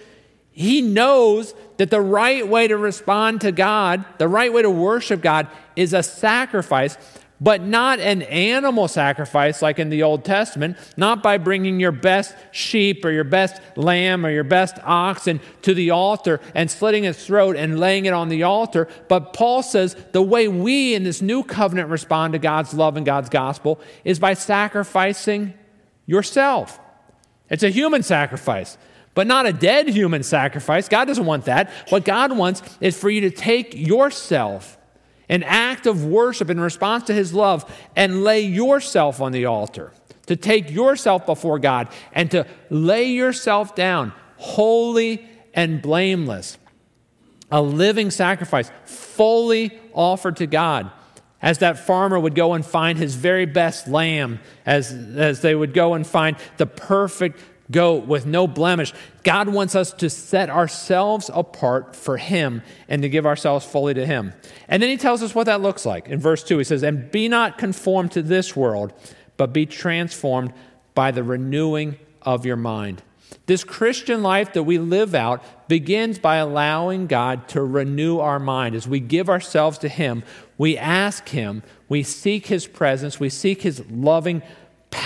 He 0.52 0.80
knows 0.80 1.54
that 1.76 1.90
the 1.90 2.00
right 2.00 2.46
way 2.46 2.66
to 2.66 2.76
respond 2.76 3.42
to 3.42 3.52
God, 3.52 4.04
the 4.18 4.26
right 4.26 4.52
way 4.52 4.62
to 4.62 4.70
worship 4.70 5.20
God, 5.20 5.46
is 5.76 5.92
a 5.92 6.02
sacrifice 6.02 6.98
but 7.40 7.62
not 7.62 8.00
an 8.00 8.22
animal 8.22 8.88
sacrifice 8.88 9.62
like 9.62 9.78
in 9.78 9.90
the 9.90 10.02
Old 10.02 10.24
Testament, 10.24 10.76
not 10.96 11.22
by 11.22 11.38
bringing 11.38 11.78
your 11.78 11.92
best 11.92 12.34
sheep 12.50 13.04
or 13.04 13.10
your 13.10 13.24
best 13.24 13.60
lamb 13.76 14.26
or 14.26 14.30
your 14.30 14.44
best 14.44 14.76
oxen 14.84 15.40
to 15.62 15.74
the 15.74 15.90
altar 15.90 16.40
and 16.54 16.70
slitting 16.70 17.04
its 17.04 17.24
throat 17.24 17.56
and 17.56 17.78
laying 17.78 18.06
it 18.06 18.12
on 18.12 18.28
the 18.28 18.42
altar. 18.42 18.88
But 19.08 19.32
Paul 19.32 19.62
says 19.62 19.94
the 20.12 20.22
way 20.22 20.48
we 20.48 20.94
in 20.94 21.04
this 21.04 21.22
new 21.22 21.42
covenant 21.44 21.90
respond 21.90 22.32
to 22.32 22.38
God's 22.38 22.74
love 22.74 22.96
and 22.96 23.06
God's 23.06 23.28
gospel 23.28 23.80
is 24.04 24.18
by 24.18 24.34
sacrificing 24.34 25.54
yourself. 26.06 26.80
It's 27.50 27.62
a 27.62 27.70
human 27.70 28.02
sacrifice 28.02 28.76
but 29.14 29.26
not 29.26 29.46
a 29.46 29.52
dead 29.52 29.88
human 29.88 30.22
sacrifice. 30.22 30.88
God 30.88 31.06
doesn't 31.06 31.26
want 31.26 31.46
that. 31.46 31.72
What 31.88 32.04
God 32.04 32.30
wants 32.36 32.62
is 32.80 32.96
for 32.96 33.10
you 33.10 33.22
to 33.22 33.32
take 33.32 33.74
yourself 33.74 34.77
an 35.28 35.42
act 35.42 35.86
of 35.86 36.04
worship 36.04 36.50
in 36.50 36.60
response 36.60 37.04
to 37.04 37.14
his 37.14 37.34
love, 37.34 37.70
and 37.94 38.24
lay 38.24 38.40
yourself 38.40 39.20
on 39.20 39.32
the 39.32 39.44
altar, 39.44 39.92
to 40.26 40.36
take 40.36 40.70
yourself 40.70 41.26
before 41.26 41.58
God 41.58 41.88
and 42.12 42.30
to 42.30 42.46
lay 42.70 43.04
yourself 43.04 43.74
down 43.74 44.12
holy 44.36 45.28
and 45.54 45.82
blameless, 45.82 46.58
a 47.50 47.60
living 47.60 48.10
sacrifice, 48.10 48.70
fully 48.84 49.78
offered 49.92 50.36
to 50.36 50.46
God. 50.46 50.90
As 51.40 51.58
that 51.58 51.78
farmer 51.78 52.18
would 52.18 52.34
go 52.34 52.54
and 52.54 52.66
find 52.66 52.98
his 52.98 53.14
very 53.14 53.46
best 53.46 53.86
lamb, 53.86 54.40
as, 54.66 54.92
as 54.92 55.40
they 55.40 55.54
would 55.54 55.72
go 55.72 55.94
and 55.94 56.06
find 56.06 56.36
the 56.56 56.66
perfect 56.66 57.40
goat 57.70 58.06
with 58.06 58.26
no 58.26 58.46
blemish. 58.46 58.92
God 59.22 59.48
wants 59.48 59.74
us 59.74 59.92
to 59.94 60.08
set 60.10 60.50
ourselves 60.50 61.30
apart 61.32 61.94
for 61.94 62.16
Him 62.16 62.62
and 62.88 63.02
to 63.02 63.08
give 63.08 63.26
ourselves 63.26 63.64
fully 63.64 63.94
to 63.94 64.06
Him. 64.06 64.32
And 64.68 64.82
then 64.82 64.90
He 64.90 64.96
tells 64.96 65.22
us 65.22 65.34
what 65.34 65.44
that 65.44 65.60
looks 65.60 65.84
like. 65.84 66.08
In 66.08 66.20
verse 66.20 66.42
2, 66.42 66.58
He 66.58 66.64
says, 66.64 66.82
And 66.82 67.10
be 67.10 67.28
not 67.28 67.58
conformed 67.58 68.12
to 68.12 68.22
this 68.22 68.56
world, 68.56 68.92
but 69.36 69.52
be 69.52 69.66
transformed 69.66 70.52
by 70.94 71.10
the 71.10 71.22
renewing 71.22 71.96
of 72.22 72.44
your 72.44 72.56
mind. 72.56 73.02
This 73.46 73.64
Christian 73.64 74.22
life 74.22 74.52
that 74.52 74.64
we 74.64 74.78
live 74.78 75.14
out 75.14 75.42
begins 75.68 76.18
by 76.18 76.36
allowing 76.36 77.06
God 77.06 77.48
to 77.48 77.62
renew 77.62 78.18
our 78.18 78.38
mind. 78.38 78.74
As 78.74 78.86
we 78.86 79.00
give 79.00 79.28
ourselves 79.30 79.78
to 79.78 79.88
Him, 79.88 80.22
we 80.58 80.76
ask 80.76 81.28
Him, 81.28 81.62
we 81.88 82.02
seek 82.02 82.46
His 82.46 82.66
presence, 82.66 83.18
we 83.18 83.30
seek 83.30 83.62
His 83.62 83.82
loving, 83.90 84.42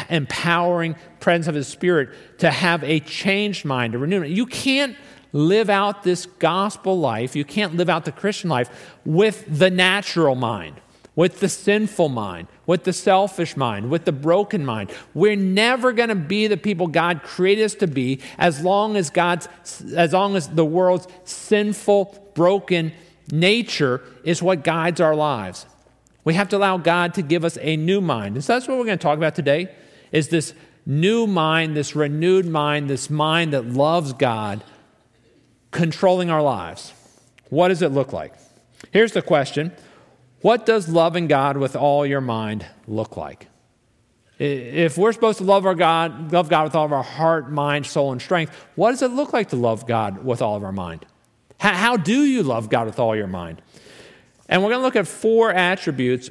empowering 0.09 0.97
presence 1.21 1.47
of 1.49 1.55
His 1.55 1.69
Spirit 1.69 2.11
to 2.39 2.51
have 2.51 2.83
a 2.85 3.01
changed 3.01 3.65
mind, 3.65 3.95
a 3.95 3.99
renewed. 3.99 4.29
You 4.29 4.47
can't 4.47 4.97
live 5.33 5.71
out 5.71 6.03
this 6.03 6.27
gospel 6.27 6.99
life, 6.99 7.35
you 7.35 7.45
can't 7.45 7.75
live 7.77 7.89
out 7.89 8.05
the 8.05 8.13
Christian 8.13 8.51
life 8.51 8.99
with 9.05 9.45
the 9.49 9.71
natural 9.71 10.35
mind 10.35 10.81
with 11.15 11.41
the 11.41 11.49
sinful 11.49 12.09
mind, 12.09 12.49
with 12.67 12.85
the 12.85 12.93
selfish 12.93 13.57
mind, 13.57 13.91
with 13.91 14.05
the 14.05 14.13
broken 14.13 14.65
mind. 14.65 14.91
We're 15.13 15.37
never 15.37 15.93
going 15.93 16.09
to 16.09 16.15
be 16.15 16.47
the 16.47 16.57
people 16.57 16.87
God 16.87 17.23
created 17.23 17.65
us 17.65 17.75
to 17.77 17.87
be 17.87 18.21
as 18.39 18.63
long 18.63 18.97
as 18.97 19.11
God's 19.11 19.49
as 19.95 20.13
long 20.13 20.37
as 20.37 20.49
the 20.49 20.65
world's 20.65 21.07
sinful, 21.25 22.33
broken 22.35 22.93
nature 23.31 24.01
is 24.25 24.43
what 24.43 24.65
guides 24.65 25.01
our 25.01 25.15
lives. 25.15 25.67
We 26.25 26.35
have 26.35 26.49
to 26.51 26.57
allow 26.57 26.79
God 26.79 27.15
to 27.15 27.23
give 27.23 27.45
us 27.45 27.59
a 27.61 27.77
new 27.77 28.01
mind. 28.01 28.37
And 28.37 28.45
so 28.45 28.53
that's 28.53 28.69
what 28.69 28.79
we're 28.79 28.85
going 28.85 28.99
to 28.99 29.03
talk 29.03 29.19
about 29.19 29.35
today 29.35 29.75
is 30.13 30.29
this 30.29 30.55
new 30.87 31.27
mind, 31.27 31.77
this 31.77 31.97
renewed 31.97 32.47
mind, 32.47 32.89
this 32.89 33.11
mind 33.11 33.53
that 33.53 33.67
loves 33.67 34.13
God 34.13 34.63
controlling 35.71 36.31
our 36.31 36.43
lives. 36.43 36.93
What 37.49 37.69
does 37.69 37.83
it 37.83 37.89
look 37.89 38.13
like? 38.13 38.35
Here's 38.93 39.13
the 39.13 39.23
question 39.23 39.73
what 40.43 40.67
does 40.67 40.89
loving 40.89 41.29
God 41.29 41.57
with 41.57 41.77
all 41.77 42.05
your 42.05 42.21
mind 42.21 42.67
look 42.87 43.17
like? 43.17 43.49
If 44.39 44.99
we're 44.99 45.13
supposed 45.13 45.39
to 45.39 45.45
love 45.45 45.67
our 45.67 45.75
God, 45.75 46.33
love 46.33 46.49
God 46.49 46.65
with 46.65 46.75
all 46.75 46.85
of 46.85 46.93
our 46.93 47.03
heart, 47.03 47.53
mind, 47.53 47.87
soul, 47.87 48.11
and 48.11 48.21
strength, 48.21 48.53
what 48.75 48.91
does 48.91 49.03
it 49.03 49.13
look 49.13 49.33
like 49.33 49.51
to 49.51 49.57
love 49.57 49.87
God 49.87 50.25
with 50.25 50.43
all 50.43 50.57
of 50.57 50.65
our 50.65 50.73
mind? 50.73 51.07
How, 51.61 51.75
how 51.75 51.97
do 51.97 52.25
you 52.25 52.43
love 52.43 52.69
God 52.69 52.87
with 52.87 52.99
all 52.99 53.15
your 53.15 53.29
mind? 53.29 53.63
And 54.53 54.63
we're 54.63 54.69
going 54.69 54.81
to 54.81 54.85
look 54.85 54.97
at 54.97 55.09
four 55.09 55.51
attributes 55.51 56.29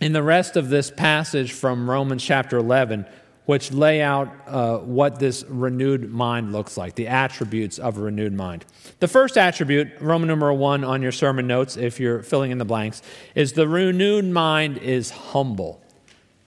in 0.00 0.12
the 0.12 0.22
rest 0.22 0.56
of 0.56 0.68
this 0.68 0.92
passage 0.92 1.50
from 1.50 1.90
Romans 1.90 2.22
chapter 2.22 2.56
11 2.56 3.06
which 3.46 3.72
lay 3.72 4.00
out 4.00 4.32
uh, 4.46 4.78
what 4.78 5.18
this 5.18 5.44
renewed 5.48 6.08
mind 6.10 6.52
looks 6.52 6.76
like, 6.76 6.94
the 6.94 7.08
attributes 7.08 7.78
of 7.78 7.98
a 7.98 8.00
renewed 8.00 8.32
mind. 8.32 8.64
The 9.00 9.08
first 9.08 9.36
attribute, 9.36 10.00
Roman 10.00 10.28
numeral 10.28 10.56
one 10.56 10.84
on 10.84 11.02
your 11.02 11.12
sermon 11.12 11.48
notes, 11.48 11.76
if 11.76 11.98
you're 11.98 12.22
filling 12.22 12.52
in 12.52 12.58
the 12.58 12.64
blanks, 12.64 13.02
is 13.34 13.52
the 13.52 13.68
renewed 13.68 14.24
mind 14.24 14.78
is 14.78 15.10
humble. 15.10 15.82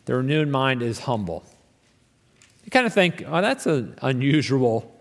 The 0.06 0.15
renewed 0.15 0.48
mind 0.48 0.82
is 0.82 1.00
humble. 1.00 1.44
You 2.63 2.72
kind 2.72 2.88
of 2.88 2.94
think, 2.94 3.24
oh, 3.27 3.41
that's 3.41 3.67
an 3.67 3.94
unusual 4.01 4.97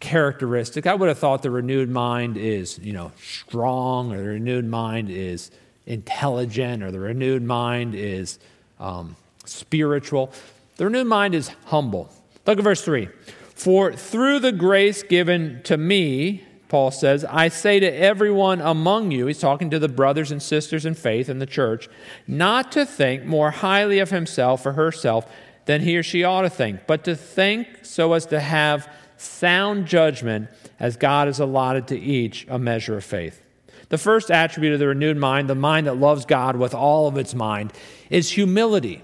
characteristic. 0.00 0.86
I 0.86 0.94
would 0.94 1.08
have 1.08 1.18
thought 1.18 1.42
the 1.42 1.50
renewed 1.50 1.90
mind 1.90 2.36
is, 2.36 2.78
you 2.78 2.92
know, 2.92 3.12
strong, 3.20 4.12
or 4.12 4.18
the 4.18 4.28
renewed 4.28 4.64
mind 4.64 5.10
is 5.10 5.50
intelligent, 5.86 6.82
or 6.82 6.90
the 6.90 7.00
renewed 7.00 7.42
mind 7.42 7.94
is 7.94 8.38
um, 8.78 9.16
spiritual. 9.44 10.32
The 10.76 10.84
renewed 10.84 11.06
mind 11.06 11.34
is 11.34 11.48
humble. 11.66 12.10
Look 12.46 12.58
at 12.58 12.64
verse 12.64 12.82
3. 12.82 13.08
For 13.54 13.92
through 13.92 14.38
the 14.38 14.52
grace 14.52 15.02
given 15.02 15.60
to 15.64 15.76
me, 15.76 16.44
Paul 16.68 16.90
says, 16.90 17.24
I 17.24 17.48
say 17.48 17.80
to 17.80 17.90
everyone 17.90 18.60
among 18.60 19.10
you, 19.10 19.26
he's 19.26 19.40
talking 19.40 19.70
to 19.70 19.78
the 19.78 19.88
brothers 19.88 20.30
and 20.30 20.42
sisters 20.42 20.84
in 20.84 20.94
faith 20.94 21.28
in 21.28 21.38
the 21.38 21.46
church, 21.46 21.88
not 22.26 22.70
to 22.72 22.84
think 22.84 23.24
more 23.24 23.50
highly 23.50 23.98
of 23.98 24.10
himself 24.10 24.64
or 24.66 24.72
herself 24.72 25.26
than 25.64 25.80
he 25.80 25.96
or 25.96 26.02
she 26.02 26.24
ought 26.24 26.42
to 26.42 26.50
think, 26.50 26.86
but 26.86 27.04
to 27.04 27.16
think 27.16 27.66
so 27.82 28.12
as 28.12 28.26
to 28.26 28.40
have 28.40 28.88
sound 29.18 29.86
judgment 29.86 30.48
as 30.80 30.96
God 30.96 31.26
has 31.26 31.40
allotted 31.40 31.86
to 31.88 31.98
each 31.98 32.46
a 32.48 32.58
measure 32.58 32.96
of 32.96 33.04
faith. 33.04 33.42
The 33.88 33.98
first 33.98 34.30
attribute 34.30 34.74
of 34.74 34.78
the 34.78 34.86
renewed 34.86 35.16
mind, 35.16 35.48
the 35.48 35.54
mind 35.54 35.86
that 35.86 35.94
loves 35.94 36.24
God 36.24 36.56
with 36.56 36.74
all 36.74 37.08
of 37.08 37.16
its 37.16 37.34
mind, 37.34 37.72
is 38.10 38.30
humility 38.30 39.02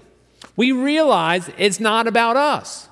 we 0.55 0.71
realize 0.71 1.49
it's 1.57 1.79
not 1.79 2.07
about 2.07 2.37
us. 2.37 2.89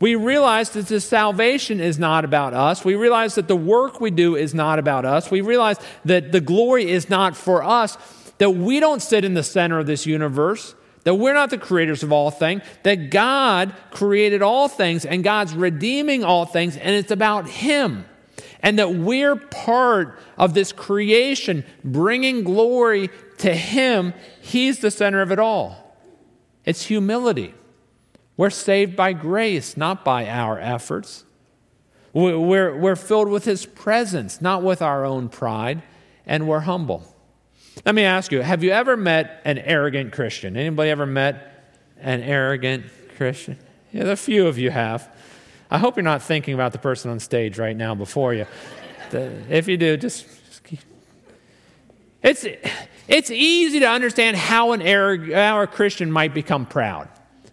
We 0.00 0.14
realize 0.14 0.70
that 0.70 0.86
the 0.86 1.00
salvation 1.00 1.80
is 1.80 1.98
not 1.98 2.24
about 2.24 2.54
us. 2.54 2.84
We 2.84 2.94
realize 2.94 3.34
that 3.34 3.48
the 3.48 3.56
work 3.56 4.00
we 4.00 4.10
do 4.10 4.34
is 4.34 4.54
not 4.54 4.78
about 4.78 5.04
us. 5.04 5.30
We 5.30 5.42
realize 5.42 5.76
that 6.06 6.32
the 6.32 6.40
glory 6.40 6.90
is 6.90 7.10
not 7.10 7.36
for 7.36 7.62
us, 7.62 7.98
that 8.38 8.50
we 8.50 8.80
don't 8.80 9.02
sit 9.02 9.24
in 9.24 9.34
the 9.34 9.42
center 9.42 9.78
of 9.78 9.86
this 9.86 10.06
universe, 10.06 10.74
that 11.04 11.14
we're 11.14 11.34
not 11.34 11.50
the 11.50 11.58
creators 11.58 12.02
of 12.02 12.12
all 12.12 12.30
things, 12.30 12.62
that 12.82 13.10
God 13.10 13.74
created 13.90 14.42
all 14.42 14.68
things 14.68 15.04
and 15.04 15.24
God's 15.24 15.54
redeeming 15.54 16.24
all 16.24 16.44
things, 16.44 16.76
and 16.76 16.94
it's 16.94 17.10
about 17.10 17.48
Him. 17.48 18.04
And 18.62 18.78
that 18.78 18.94
we're 18.94 19.36
part 19.36 20.18
of 20.36 20.52
this 20.52 20.70
creation, 20.70 21.64
bringing 21.82 22.44
glory 22.44 23.08
to 23.38 23.54
Him. 23.54 24.12
He's 24.42 24.80
the 24.80 24.90
center 24.90 25.22
of 25.22 25.32
it 25.32 25.38
all. 25.38 25.96
It's 26.66 26.84
humility. 26.84 27.54
We're 28.36 28.50
saved 28.50 28.96
by 28.96 29.14
grace, 29.14 29.78
not 29.78 30.04
by 30.04 30.28
our 30.28 30.58
efforts. 30.58 31.24
We're, 32.12 32.76
we're 32.76 32.96
filled 32.96 33.28
with 33.28 33.44
His 33.44 33.64
presence, 33.64 34.42
not 34.42 34.62
with 34.62 34.82
our 34.82 35.06
own 35.06 35.30
pride, 35.30 35.82
and 36.26 36.46
we're 36.46 36.60
humble. 36.60 37.09
Let 37.84 37.94
me 37.94 38.02
ask 38.02 38.30
you 38.30 38.40
have 38.40 38.62
you 38.62 38.72
ever 38.72 38.96
met 38.96 39.40
an 39.44 39.58
arrogant 39.58 40.12
Christian? 40.12 40.56
Anybody 40.56 40.90
ever 40.90 41.06
met 41.06 41.64
an 42.00 42.22
arrogant 42.22 42.84
Christian? 43.16 43.58
Yeah, 43.92 44.04
a 44.04 44.16
few 44.16 44.46
of 44.46 44.58
you 44.58 44.70
have. 44.70 45.10
I 45.70 45.78
hope 45.78 45.96
you're 45.96 46.02
not 46.02 46.22
thinking 46.22 46.54
about 46.54 46.72
the 46.72 46.78
person 46.78 47.10
on 47.10 47.20
stage 47.20 47.58
right 47.58 47.76
now 47.76 47.94
before 47.94 48.34
you. 48.34 48.46
if 49.12 49.68
you 49.68 49.76
do, 49.76 49.96
just, 49.96 50.26
just 50.48 50.64
keep. 50.64 50.80
It's, 52.22 52.44
it's 53.08 53.30
easy 53.30 53.80
to 53.80 53.88
understand 53.88 54.36
how, 54.36 54.72
an 54.72 54.80
arrog- 54.80 55.32
how 55.32 55.62
a 55.62 55.66
Christian 55.66 56.10
might 56.10 56.34
become 56.34 56.66
proud 56.66 57.08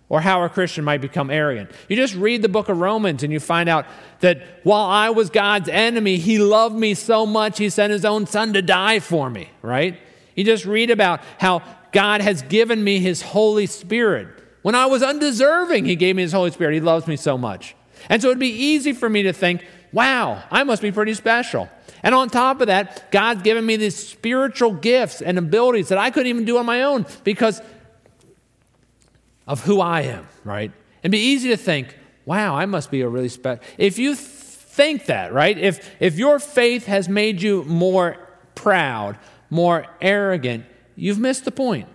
or 0.09 0.21
how 0.21 0.43
a 0.43 0.49
Christian 0.49 0.83
might 0.83 1.01
become 1.01 1.29
arrogant. 1.29 1.69
You 1.87 1.95
just 1.95 2.15
read 2.15 2.41
the 2.41 2.49
book 2.49 2.69
of 2.69 2.79
Romans 2.79 3.23
and 3.23 3.31
you 3.31 3.39
find 3.39 3.69
out 3.69 3.85
that 4.21 4.41
while 4.63 4.85
I 4.85 5.09
was 5.11 5.29
God's 5.29 5.69
enemy, 5.69 6.17
he 6.17 6.39
loved 6.39 6.75
me 6.75 6.93
so 6.95 7.25
much, 7.25 7.57
he 7.57 7.69
sent 7.69 7.91
his 7.91 8.05
own 8.05 8.25
son 8.25 8.53
to 8.53 8.61
die 8.61 8.99
for 8.99 9.29
me, 9.29 9.49
right? 9.61 9.99
You 10.37 10.45
just 10.45 10.65
read 10.65 10.89
about 10.91 11.19
how 11.39 11.63
God 11.91 12.21
has 12.21 12.43
given 12.43 12.81
me 12.81 12.99
his 12.99 13.21
Holy 13.21 13.65
Spirit. 13.65 14.29
When 14.61 14.75
I 14.75 14.85
was 14.85 15.01
undeserving, 15.01 15.85
he 15.85 15.95
gave 15.95 16.15
me 16.15 16.21
his 16.21 16.31
Holy 16.31 16.51
Spirit. 16.51 16.75
He 16.75 16.79
loves 16.79 17.07
me 17.07 17.17
so 17.17 17.37
much. 17.37 17.75
And 18.07 18.21
so 18.21 18.29
it'd 18.29 18.39
be 18.39 18.47
easy 18.47 18.93
for 18.93 19.09
me 19.09 19.23
to 19.23 19.33
think, 19.33 19.65
wow, 19.91 20.43
I 20.51 20.63
must 20.63 20.81
be 20.81 20.91
pretty 20.91 21.15
special. 21.15 21.69
And 22.03 22.13
on 22.13 22.29
top 22.29 22.61
of 22.61 22.67
that, 22.67 23.11
God's 23.11 23.41
given 23.41 23.65
me 23.65 23.77
these 23.77 23.95
spiritual 23.95 24.73
gifts 24.73 25.21
and 25.21 25.39
abilities 25.39 25.89
that 25.89 25.97
I 25.97 26.11
couldn't 26.11 26.27
even 26.27 26.45
do 26.45 26.57
on 26.57 26.65
my 26.65 26.83
own 26.83 27.05
because 27.23 27.61
of 29.47 29.63
who 29.63 29.81
I 29.81 30.01
am, 30.01 30.27
right? 30.43 30.71
It'd 31.01 31.11
be 31.11 31.17
easy 31.17 31.49
to 31.49 31.57
think, 31.57 31.97
wow, 32.25 32.55
I 32.55 32.67
must 32.67 32.91
be 32.91 33.01
a 33.01 33.09
really 33.09 33.29
special. 33.29 33.63
If 33.79 33.97
you 33.97 34.13
think 34.13 35.07
that, 35.07 35.33
right? 35.33 35.57
If, 35.57 35.89
if 35.99 36.19
your 36.19 36.37
faith 36.37 36.85
has 36.85 37.09
made 37.09 37.41
you 37.41 37.63
more 37.63 38.17
proud, 38.53 39.17
more 39.49 39.85
arrogant, 40.01 40.65
you've 40.95 41.19
missed 41.19 41.45
the 41.45 41.51
point. 41.51 41.87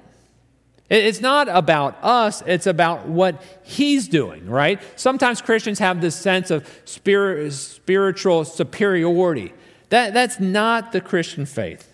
It's 0.89 1.23
not 1.23 1.49
about 1.49 1.97
us, 2.03 2.43
it's 2.47 2.67
about 2.67 3.09
what 3.09 3.43
he's 3.63 4.09
doing, 4.09 4.47
right? 4.47 4.79
Sometimes 4.97 5.41
Christians 5.41 5.79
have 5.79 6.03
this 6.03 6.15
sense 6.15 6.51
of 6.51 6.69
spirit, 6.85 7.51
spiritual 7.53 8.45
superiority. 8.45 9.55
That, 9.89 10.13
that's 10.13 10.39
not 10.39 10.93
the 10.93 11.01
Christian 11.01 11.47
faith. 11.47 11.89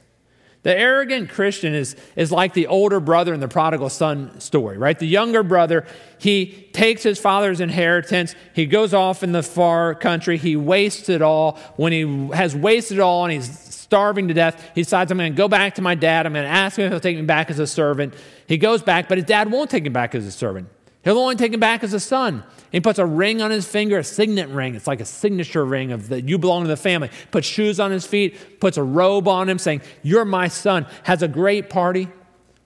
The 0.64 0.76
arrogant 0.76 1.30
Christian 1.30 1.74
is, 1.74 1.94
is 2.16 2.32
like 2.32 2.52
the 2.52 2.66
older 2.66 2.98
brother 2.98 3.32
in 3.32 3.40
the 3.40 3.48
prodigal 3.48 3.88
son 3.88 4.40
story, 4.40 4.76
right? 4.76 4.98
The 4.98 5.06
younger 5.06 5.44
brother, 5.44 5.86
he 6.18 6.68
takes 6.72 7.04
his 7.04 7.20
father's 7.20 7.60
inheritance, 7.60 8.34
he 8.52 8.66
goes 8.66 8.92
off 8.92 9.22
in 9.22 9.30
the 9.30 9.44
far 9.44 9.94
country, 9.94 10.36
he 10.36 10.56
wastes 10.56 11.08
it 11.08 11.22
all. 11.22 11.58
When 11.76 11.92
he 11.92 12.28
has 12.34 12.56
wasted 12.56 12.98
it 12.98 13.00
all 13.00 13.24
and 13.24 13.32
he's 13.32 13.48
starving 13.88 14.28
to 14.28 14.34
death, 14.34 14.70
he 14.74 14.82
decides, 14.82 15.10
I'm 15.10 15.16
going 15.16 15.32
to 15.32 15.36
go 15.36 15.48
back 15.48 15.76
to 15.76 15.82
my 15.82 15.94
dad, 15.94 16.26
I'm 16.26 16.34
going 16.34 16.44
to 16.44 16.50
ask 16.50 16.78
him 16.78 16.84
if 16.84 16.92
he'll 16.92 17.00
take 17.00 17.16
me 17.16 17.22
back 17.22 17.50
as 17.50 17.58
a 17.58 17.66
servant. 17.66 18.12
He 18.46 18.58
goes 18.58 18.82
back, 18.82 19.08
but 19.08 19.16
his 19.16 19.24
dad 19.24 19.50
won't 19.50 19.70
take 19.70 19.86
him 19.86 19.94
back 19.94 20.14
as 20.14 20.26
a 20.26 20.30
servant. 20.30 20.68
He'll 21.04 21.18
only 21.18 21.36
take 21.36 21.54
him 21.54 21.60
back 21.60 21.82
as 21.82 21.94
a 21.94 22.00
son. 22.00 22.44
He 22.70 22.80
puts 22.80 22.98
a 22.98 23.06
ring 23.06 23.40
on 23.40 23.50
his 23.50 23.66
finger, 23.66 23.98
a 23.98 24.04
signet 24.04 24.50
ring. 24.50 24.74
It's 24.74 24.86
like 24.86 25.00
a 25.00 25.06
signature 25.06 25.64
ring 25.64 25.90
of 25.90 26.10
that 26.10 26.28
you 26.28 26.36
belong 26.36 26.64
to 26.64 26.68
the 26.68 26.76
family. 26.76 27.10
Puts 27.30 27.46
shoes 27.46 27.80
on 27.80 27.90
his 27.90 28.06
feet, 28.06 28.60
puts 28.60 28.76
a 28.76 28.82
robe 28.82 29.26
on 29.26 29.48
him 29.48 29.58
saying, 29.58 29.80
You're 30.02 30.26
my 30.26 30.48
son. 30.48 30.86
Has 31.04 31.22
a 31.22 31.28
great 31.28 31.70
party. 31.70 32.08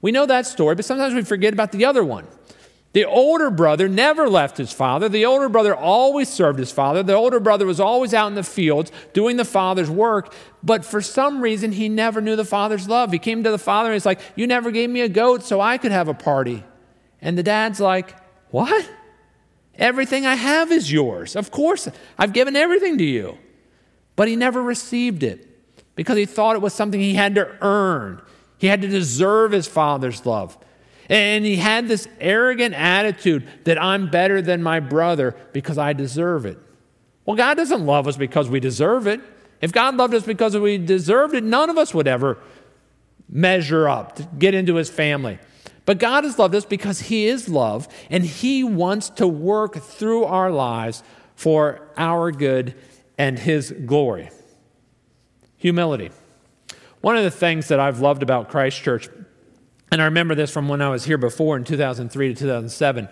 We 0.00 0.10
know 0.10 0.26
that 0.26 0.46
story, 0.46 0.74
but 0.74 0.84
sometimes 0.84 1.14
we 1.14 1.22
forget 1.22 1.52
about 1.52 1.70
the 1.70 1.84
other 1.84 2.02
one. 2.02 2.26
The 2.92 3.04
older 3.06 3.50
brother 3.50 3.88
never 3.88 4.28
left 4.28 4.58
his 4.58 4.72
father. 4.72 5.08
The 5.08 5.24
older 5.24 5.48
brother 5.48 5.74
always 5.74 6.28
served 6.28 6.58
his 6.58 6.70
father. 6.70 7.02
The 7.02 7.14
older 7.14 7.40
brother 7.40 7.64
was 7.64 7.80
always 7.80 8.12
out 8.12 8.26
in 8.26 8.34
the 8.34 8.42
fields 8.42 8.92
doing 9.14 9.38
the 9.38 9.46
father's 9.46 9.90
work, 9.90 10.34
but 10.62 10.84
for 10.84 11.00
some 11.00 11.40
reason 11.40 11.72
he 11.72 11.88
never 11.88 12.20
knew 12.20 12.36
the 12.36 12.44
father's 12.44 12.88
love. 12.88 13.10
He 13.10 13.18
came 13.18 13.42
to 13.44 13.50
the 13.50 13.58
father 13.58 13.88
and 13.88 13.94
he's 13.94 14.04
like, 14.04 14.20
You 14.36 14.46
never 14.46 14.70
gave 14.70 14.90
me 14.90 15.00
a 15.00 15.08
goat 15.08 15.42
so 15.42 15.60
I 15.60 15.78
could 15.78 15.92
have 15.92 16.08
a 16.08 16.14
party. 16.14 16.64
And 17.22 17.38
the 17.38 17.42
dad's 17.42 17.80
like, 17.80 18.14
What? 18.50 18.88
Everything 19.76 20.26
I 20.26 20.34
have 20.34 20.70
is 20.70 20.92
yours. 20.92 21.34
Of 21.34 21.50
course, 21.50 21.88
I've 22.18 22.34
given 22.34 22.56
everything 22.56 22.98
to 22.98 23.04
you. 23.04 23.38
But 24.16 24.28
he 24.28 24.36
never 24.36 24.62
received 24.62 25.22
it 25.22 25.48
because 25.94 26.18
he 26.18 26.26
thought 26.26 26.56
it 26.56 26.62
was 26.62 26.74
something 26.74 27.00
he 27.00 27.14
had 27.14 27.34
to 27.36 27.56
earn. 27.62 28.20
He 28.58 28.66
had 28.66 28.82
to 28.82 28.88
deserve 28.88 29.52
his 29.52 29.66
father's 29.66 30.26
love. 30.26 30.58
And 31.12 31.44
he 31.44 31.56
had 31.56 31.88
this 31.88 32.08
arrogant 32.20 32.74
attitude 32.74 33.46
that 33.64 33.80
I'm 33.80 34.08
better 34.08 34.40
than 34.40 34.62
my 34.62 34.80
brother 34.80 35.36
because 35.52 35.76
I 35.76 35.92
deserve 35.92 36.46
it. 36.46 36.58
Well, 37.26 37.36
God 37.36 37.58
doesn't 37.58 37.84
love 37.84 38.08
us 38.08 38.16
because 38.16 38.48
we 38.48 38.60
deserve 38.60 39.06
it. 39.06 39.20
If 39.60 39.72
God 39.72 39.96
loved 39.96 40.14
us 40.14 40.24
because 40.24 40.56
we 40.56 40.78
deserved 40.78 41.34
it, 41.34 41.44
none 41.44 41.68
of 41.68 41.76
us 41.76 41.92
would 41.92 42.08
ever 42.08 42.38
measure 43.28 43.90
up 43.90 44.16
to 44.16 44.22
get 44.38 44.54
into 44.54 44.76
his 44.76 44.88
family. 44.88 45.38
But 45.84 45.98
God 45.98 46.24
has 46.24 46.38
loved 46.38 46.54
us 46.54 46.64
because 46.64 47.00
he 47.00 47.26
is 47.26 47.46
love, 47.46 47.88
and 48.08 48.24
he 48.24 48.64
wants 48.64 49.10
to 49.10 49.28
work 49.28 49.76
through 49.82 50.24
our 50.24 50.50
lives 50.50 51.02
for 51.34 51.90
our 51.98 52.32
good 52.32 52.74
and 53.18 53.38
his 53.38 53.70
glory. 53.70 54.30
Humility. 55.58 56.10
One 57.02 57.18
of 57.18 57.24
the 57.24 57.30
things 57.30 57.68
that 57.68 57.80
I've 57.80 58.00
loved 58.00 58.22
about 58.22 58.48
Christ 58.48 58.80
Church, 58.82 59.10
and 59.92 60.00
I 60.00 60.06
remember 60.06 60.34
this 60.34 60.50
from 60.50 60.68
when 60.68 60.80
I 60.80 60.88
was 60.88 61.04
here 61.04 61.18
before 61.18 61.54
in 61.54 61.64
2003 61.64 62.28
to 62.28 62.34
2007, 62.34 63.10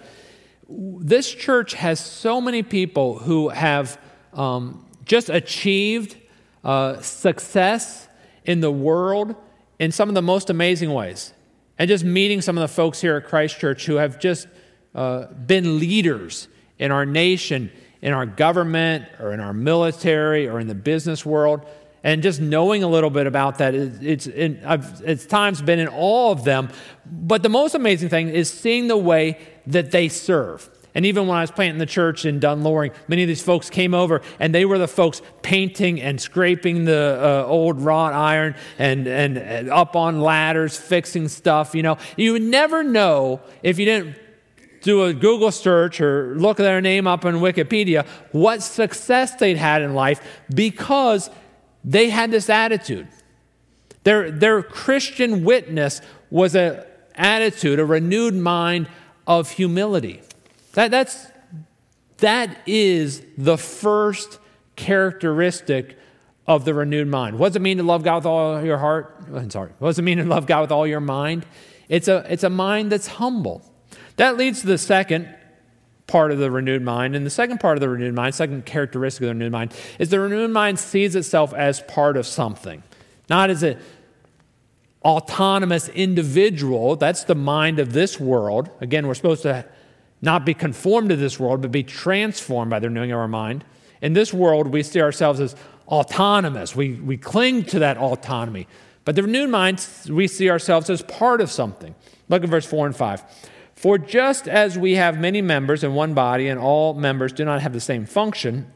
this 0.66 1.30
church 1.30 1.74
has 1.74 2.00
so 2.00 2.40
many 2.40 2.62
people 2.62 3.18
who 3.18 3.50
have 3.50 4.00
um, 4.32 4.86
just 5.04 5.28
achieved 5.28 6.16
uh, 6.64 6.98
success 7.02 8.08
in 8.46 8.60
the 8.60 8.70
world 8.70 9.34
in 9.78 9.92
some 9.92 10.08
of 10.08 10.14
the 10.14 10.22
most 10.22 10.48
amazing 10.48 10.94
ways. 10.94 11.34
And 11.78 11.86
just 11.86 12.02
meeting 12.02 12.40
some 12.40 12.56
of 12.56 12.62
the 12.62 12.74
folks 12.74 12.98
here 12.98 13.16
at 13.16 13.26
Christ 13.26 13.58
Church 13.58 13.84
who 13.84 13.96
have 13.96 14.18
just 14.18 14.48
uh, 14.94 15.26
been 15.26 15.78
leaders 15.78 16.48
in 16.78 16.92
our 16.92 17.04
nation, 17.04 17.70
in 18.00 18.14
our 18.14 18.24
government, 18.24 19.04
or 19.18 19.34
in 19.34 19.40
our 19.40 19.52
military, 19.52 20.48
or 20.48 20.58
in 20.58 20.66
the 20.66 20.74
business 20.74 21.26
world. 21.26 21.60
And 22.02 22.22
just 22.22 22.40
knowing 22.40 22.82
a 22.82 22.88
little 22.88 23.10
bit 23.10 23.26
about 23.26 23.58
that, 23.58 23.74
it's, 23.74 24.26
it's 24.26 25.26
times 25.26 25.60
been 25.60 25.78
in 25.78 25.88
all 25.88 26.32
of 26.32 26.44
them. 26.44 26.70
But 27.04 27.42
the 27.42 27.48
most 27.48 27.74
amazing 27.74 28.08
thing 28.08 28.28
is 28.28 28.50
seeing 28.50 28.88
the 28.88 28.96
way 28.96 29.38
that 29.66 29.90
they 29.90 30.08
serve. 30.08 30.70
And 30.94 31.06
even 31.06 31.26
when 31.26 31.36
I 31.36 31.42
was 31.42 31.50
planting 31.50 31.78
the 31.78 31.86
church 31.86 32.24
in 32.24 32.40
Dunn 32.40 32.62
Loring, 32.62 32.92
many 33.06 33.22
of 33.22 33.28
these 33.28 33.42
folks 33.42 33.70
came 33.70 33.94
over 33.94 34.22
and 34.38 34.54
they 34.54 34.64
were 34.64 34.78
the 34.78 34.88
folks 34.88 35.22
painting 35.42 36.00
and 36.00 36.20
scraping 36.20 36.84
the 36.84 37.44
uh, 37.46 37.48
old 37.48 37.80
wrought 37.80 38.12
iron 38.12 38.56
and, 38.78 39.06
and, 39.06 39.38
and 39.38 39.70
up 39.70 39.94
on 39.94 40.20
ladders, 40.20 40.76
fixing 40.76 41.28
stuff. 41.28 41.74
You 41.74 41.82
know, 41.82 41.98
you 42.16 42.32
would 42.32 42.42
never 42.42 42.82
know 42.82 43.40
if 43.62 43.78
you 43.78 43.84
didn't 43.84 44.16
do 44.82 45.04
a 45.04 45.12
Google 45.12 45.52
search 45.52 46.00
or 46.00 46.34
look 46.36 46.56
their 46.56 46.80
name 46.80 47.06
up 47.06 47.24
on 47.24 47.34
Wikipedia 47.34 48.06
what 48.32 48.62
success 48.62 49.34
they'd 49.36 49.58
had 49.58 49.82
in 49.82 49.94
life 49.94 50.20
because 50.54 51.28
they 51.84 52.10
had 52.10 52.30
this 52.30 52.50
attitude. 52.50 53.08
Their, 54.04 54.30
their 54.30 54.62
Christian 54.62 55.44
witness 55.44 56.00
was 56.30 56.54
an 56.54 56.82
attitude, 57.14 57.78
a 57.78 57.84
renewed 57.84 58.34
mind 58.34 58.88
of 59.26 59.50
humility. 59.50 60.22
That, 60.72 60.90
that's, 60.90 61.26
that 62.18 62.58
is 62.66 63.22
the 63.36 63.58
first 63.58 64.38
characteristic 64.76 65.98
of 66.46 66.64
the 66.64 66.74
renewed 66.74 67.08
mind. 67.08 67.38
What 67.38 67.50
does 67.50 67.56
it 67.56 67.62
mean 67.62 67.76
to 67.76 67.82
love 67.82 68.02
God 68.02 68.16
with 68.16 68.26
all 68.26 68.64
your 68.64 68.78
heart? 68.78 69.14
I'm 69.32 69.50
sorry. 69.50 69.70
What 69.78 69.90
does 69.90 69.98
it 69.98 70.02
mean 70.02 70.18
to 70.18 70.24
love 70.24 70.46
God 70.46 70.62
with 70.62 70.72
all 70.72 70.86
your 70.86 71.00
mind? 71.00 71.46
It's 71.88 72.08
a, 72.08 72.26
it's 72.28 72.44
a 72.44 72.50
mind 72.50 72.90
that's 72.90 73.06
humble. 73.06 73.62
That 74.16 74.36
leads 74.36 74.62
to 74.62 74.66
the 74.66 74.78
second 74.78 75.34
part 76.10 76.32
of 76.32 76.38
the 76.38 76.50
renewed 76.50 76.82
mind. 76.82 77.14
And 77.14 77.24
the 77.24 77.30
second 77.30 77.58
part 77.58 77.76
of 77.76 77.80
the 77.80 77.88
renewed 77.88 78.14
mind, 78.14 78.34
second 78.34 78.66
characteristic 78.66 79.22
of 79.22 79.28
the 79.28 79.34
renewed 79.34 79.52
mind, 79.52 79.72
is 79.98 80.08
the 80.08 80.18
renewed 80.18 80.50
mind 80.50 80.78
sees 80.78 81.14
itself 81.14 81.54
as 81.54 81.80
part 81.82 82.16
of 82.16 82.26
something, 82.26 82.82
not 83.28 83.48
as 83.48 83.62
an 83.62 83.78
autonomous 85.04 85.88
individual. 85.88 86.96
That's 86.96 87.24
the 87.24 87.36
mind 87.36 87.78
of 87.78 87.92
this 87.92 88.18
world. 88.18 88.70
Again, 88.80 89.06
we're 89.06 89.14
supposed 89.14 89.42
to 89.42 89.64
not 90.20 90.44
be 90.44 90.52
conformed 90.52 91.10
to 91.10 91.16
this 91.16 91.38
world, 91.38 91.62
but 91.62 91.70
be 91.70 91.84
transformed 91.84 92.70
by 92.70 92.80
the 92.80 92.88
renewing 92.88 93.12
of 93.12 93.18
our 93.18 93.28
mind. 93.28 93.64
In 94.02 94.12
this 94.12 94.34
world, 94.34 94.66
we 94.66 94.82
see 94.82 95.00
ourselves 95.00 95.40
as 95.40 95.54
autonomous. 95.86 96.74
We, 96.74 96.94
we 96.94 97.16
cling 97.18 97.64
to 97.66 97.78
that 97.78 97.96
autonomy. 97.96 98.66
But 99.04 99.14
the 99.14 99.22
renewed 99.22 99.50
mind, 99.50 99.86
we 100.08 100.26
see 100.26 100.50
ourselves 100.50 100.90
as 100.90 101.02
part 101.02 101.40
of 101.40 101.50
something. 101.50 101.94
Look 102.28 102.42
at 102.42 102.48
verse 102.48 102.66
4 102.66 102.86
and 102.86 102.96
5. 102.96 103.22
For 103.80 103.96
just 103.96 104.46
as 104.46 104.76
we 104.76 104.96
have 104.96 105.18
many 105.18 105.40
members 105.40 105.82
in 105.82 105.94
one 105.94 106.12
body, 106.12 106.48
and 106.48 106.60
all 106.60 106.92
members 106.92 107.32
do 107.32 107.46
not 107.46 107.62
have 107.62 107.72
the 107.72 107.80
same 107.80 108.04
function, 108.04 108.70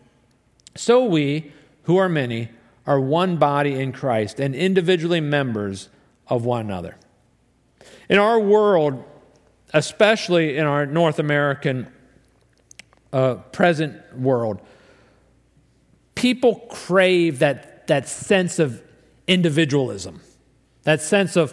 so 0.76 1.04
we, 1.04 1.52
who 1.82 1.98
are 1.98 2.08
many, 2.08 2.48
are 2.86 2.98
one 2.98 3.36
body 3.36 3.78
in 3.78 3.92
Christ 3.92 4.40
and 4.40 4.54
individually 4.54 5.20
members 5.20 5.90
of 6.26 6.46
one 6.46 6.62
another. 6.62 6.96
In 8.08 8.16
our 8.18 8.40
world, 8.40 9.04
especially 9.74 10.56
in 10.56 10.64
our 10.64 10.86
North 10.86 11.18
American 11.18 11.86
uh, 13.12 13.34
present 13.52 14.00
world, 14.18 14.58
people 16.14 16.66
crave 16.70 17.40
that, 17.40 17.88
that 17.88 18.08
sense 18.08 18.58
of 18.58 18.82
individualism, 19.26 20.22
that 20.84 21.02
sense 21.02 21.36
of 21.36 21.52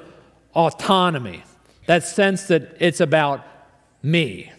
autonomy, 0.56 1.44
that 1.92 2.06
sense 2.06 2.44
that 2.44 2.78
it's 2.80 3.02
about 3.02 3.46
me. 4.02 4.50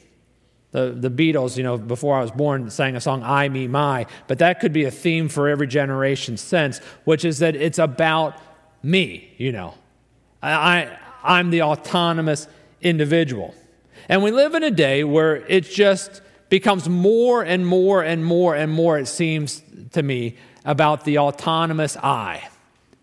The, 0.72 0.90
the 0.90 1.08
Beatles, 1.10 1.56
you 1.56 1.62
know, 1.62 1.78
before 1.78 2.18
I 2.18 2.20
was 2.20 2.30
born, 2.30 2.68
sang 2.68 2.94
a 2.94 3.00
song, 3.00 3.22
I, 3.22 3.48
Me, 3.48 3.66
My, 3.66 4.04
but 4.26 4.38
that 4.40 4.60
could 4.60 4.74
be 4.74 4.84
a 4.84 4.90
theme 4.90 5.30
for 5.30 5.48
every 5.48 5.66
generation 5.66 6.36
since, 6.36 6.80
which 7.04 7.24
is 7.24 7.38
that 7.38 7.56
it's 7.56 7.78
about 7.78 8.38
me, 8.82 9.32
you 9.38 9.50
know. 9.50 9.72
I, 10.42 10.52
I, 10.52 10.98
I'm 11.24 11.48
the 11.48 11.62
autonomous 11.62 12.48
individual. 12.82 13.54
And 14.10 14.22
we 14.22 14.30
live 14.30 14.54
in 14.54 14.62
a 14.62 14.70
day 14.70 15.02
where 15.02 15.36
it 15.36 15.64
just 15.64 16.20
becomes 16.50 16.86
more 16.86 17.42
and 17.42 17.66
more 17.66 18.02
and 18.02 18.22
more 18.22 18.54
and 18.54 18.70
more, 18.70 18.98
it 18.98 19.08
seems 19.08 19.62
to 19.92 20.02
me, 20.02 20.36
about 20.66 21.06
the 21.06 21.16
autonomous 21.16 21.96
I. 21.96 22.46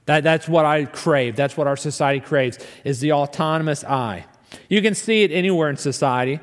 That, 0.09 0.23
that's 0.23 0.49
what 0.49 0.65
I 0.65 0.85
crave. 0.85 1.35
That's 1.35 1.55
what 1.55 1.67
our 1.67 1.77
society 1.77 2.19
craves, 2.19 2.57
is 2.83 2.99
the 2.99 3.11
autonomous 3.11 3.83
I. 3.83 4.25
You 4.67 4.81
can 4.81 4.95
see 4.95 5.21
it 5.21 5.31
anywhere 5.31 5.69
in 5.69 5.77
society. 5.77 6.39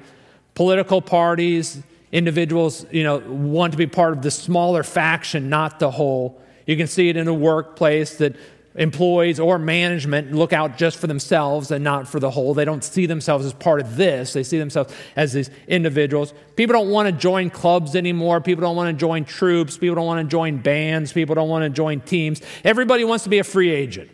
Political 0.54 1.02
parties, 1.02 1.82
individuals, 2.12 2.86
you 2.92 3.02
know, 3.02 3.18
want 3.18 3.72
to 3.72 3.76
be 3.76 3.88
part 3.88 4.12
of 4.12 4.22
the 4.22 4.30
smaller 4.30 4.84
faction, 4.84 5.48
not 5.48 5.80
the 5.80 5.90
whole. 5.90 6.40
You 6.64 6.76
can 6.76 6.86
see 6.86 7.08
it 7.08 7.16
in 7.16 7.26
a 7.26 7.34
workplace 7.34 8.18
that 8.18 8.36
employees 8.76 9.40
or 9.40 9.58
management 9.58 10.32
look 10.32 10.52
out 10.52 10.76
just 10.76 10.98
for 10.98 11.06
themselves 11.06 11.70
and 11.70 11.82
not 11.82 12.06
for 12.06 12.20
the 12.20 12.30
whole. 12.30 12.54
They 12.54 12.64
don't 12.64 12.84
see 12.84 13.06
themselves 13.06 13.46
as 13.46 13.52
part 13.52 13.80
of 13.80 13.96
this, 13.96 14.32
they 14.32 14.42
see 14.42 14.58
themselves 14.58 14.92
as 15.16 15.32
these 15.32 15.50
individuals. 15.66 16.34
People 16.56 16.74
don't 16.74 16.90
want 16.90 17.06
to 17.06 17.12
join 17.12 17.50
clubs 17.50 17.96
anymore. 17.96 18.40
People 18.40 18.62
don't 18.62 18.76
want 18.76 18.88
to 18.88 18.98
join 18.98 19.24
troops. 19.24 19.76
People 19.76 19.96
don't 19.96 20.06
want 20.06 20.26
to 20.26 20.30
join 20.30 20.58
bands. 20.58 21.12
People 21.12 21.34
don't 21.34 21.48
want 21.48 21.64
to 21.64 21.70
join 21.70 22.00
teams. 22.00 22.40
Everybody 22.64 23.04
wants 23.04 23.24
to 23.24 23.30
be 23.30 23.38
a 23.38 23.44
free 23.44 23.70
agent. 23.70 24.10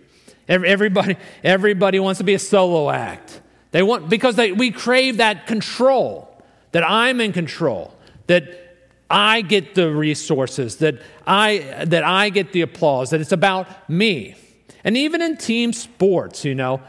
Everybody, 0.49 1.17
everybody 1.45 2.01
wants 2.01 2.19
to 2.19 2.25
be 2.25 2.35
a 2.35 2.39
solo 2.39 2.91
act. 2.91 3.41
They 3.71 3.83
want, 3.83 4.09
because 4.09 4.37
they, 4.37 4.53
we 4.53 4.71
crave 4.71 5.19
that 5.19 5.47
control, 5.47 6.29
that 6.73 6.85
I'm 6.89 7.21
in 7.21 7.33
control, 7.33 7.95
that 8.27 8.77
I 9.09 9.43
get 9.43 9.75
the 9.75 9.91
resources, 9.91 10.77
that 10.77 11.01
I, 11.27 11.85
that 11.87 12.03
I 12.05 12.29
get 12.31 12.53
the 12.53 12.63
applause, 12.63 13.11
that 13.11 13.21
it's 13.21 13.33
about 13.33 13.89
me. 13.89 14.37
And 14.85 14.97
even 14.97 15.23
in 15.23 15.37
team 15.37 15.73
sports, 15.73 16.45
you 16.45 16.55
know, 16.55 16.81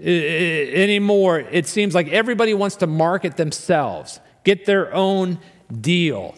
anymore, 0.00 1.40
it 1.40 1.66
seems 1.66 1.94
like 1.94 2.08
everybody 2.08 2.54
wants 2.54 2.76
to 2.76 2.86
market 2.86 3.36
themselves, 3.36 4.20
get 4.44 4.66
their 4.66 4.92
own 4.94 5.38
deal. 5.80 6.34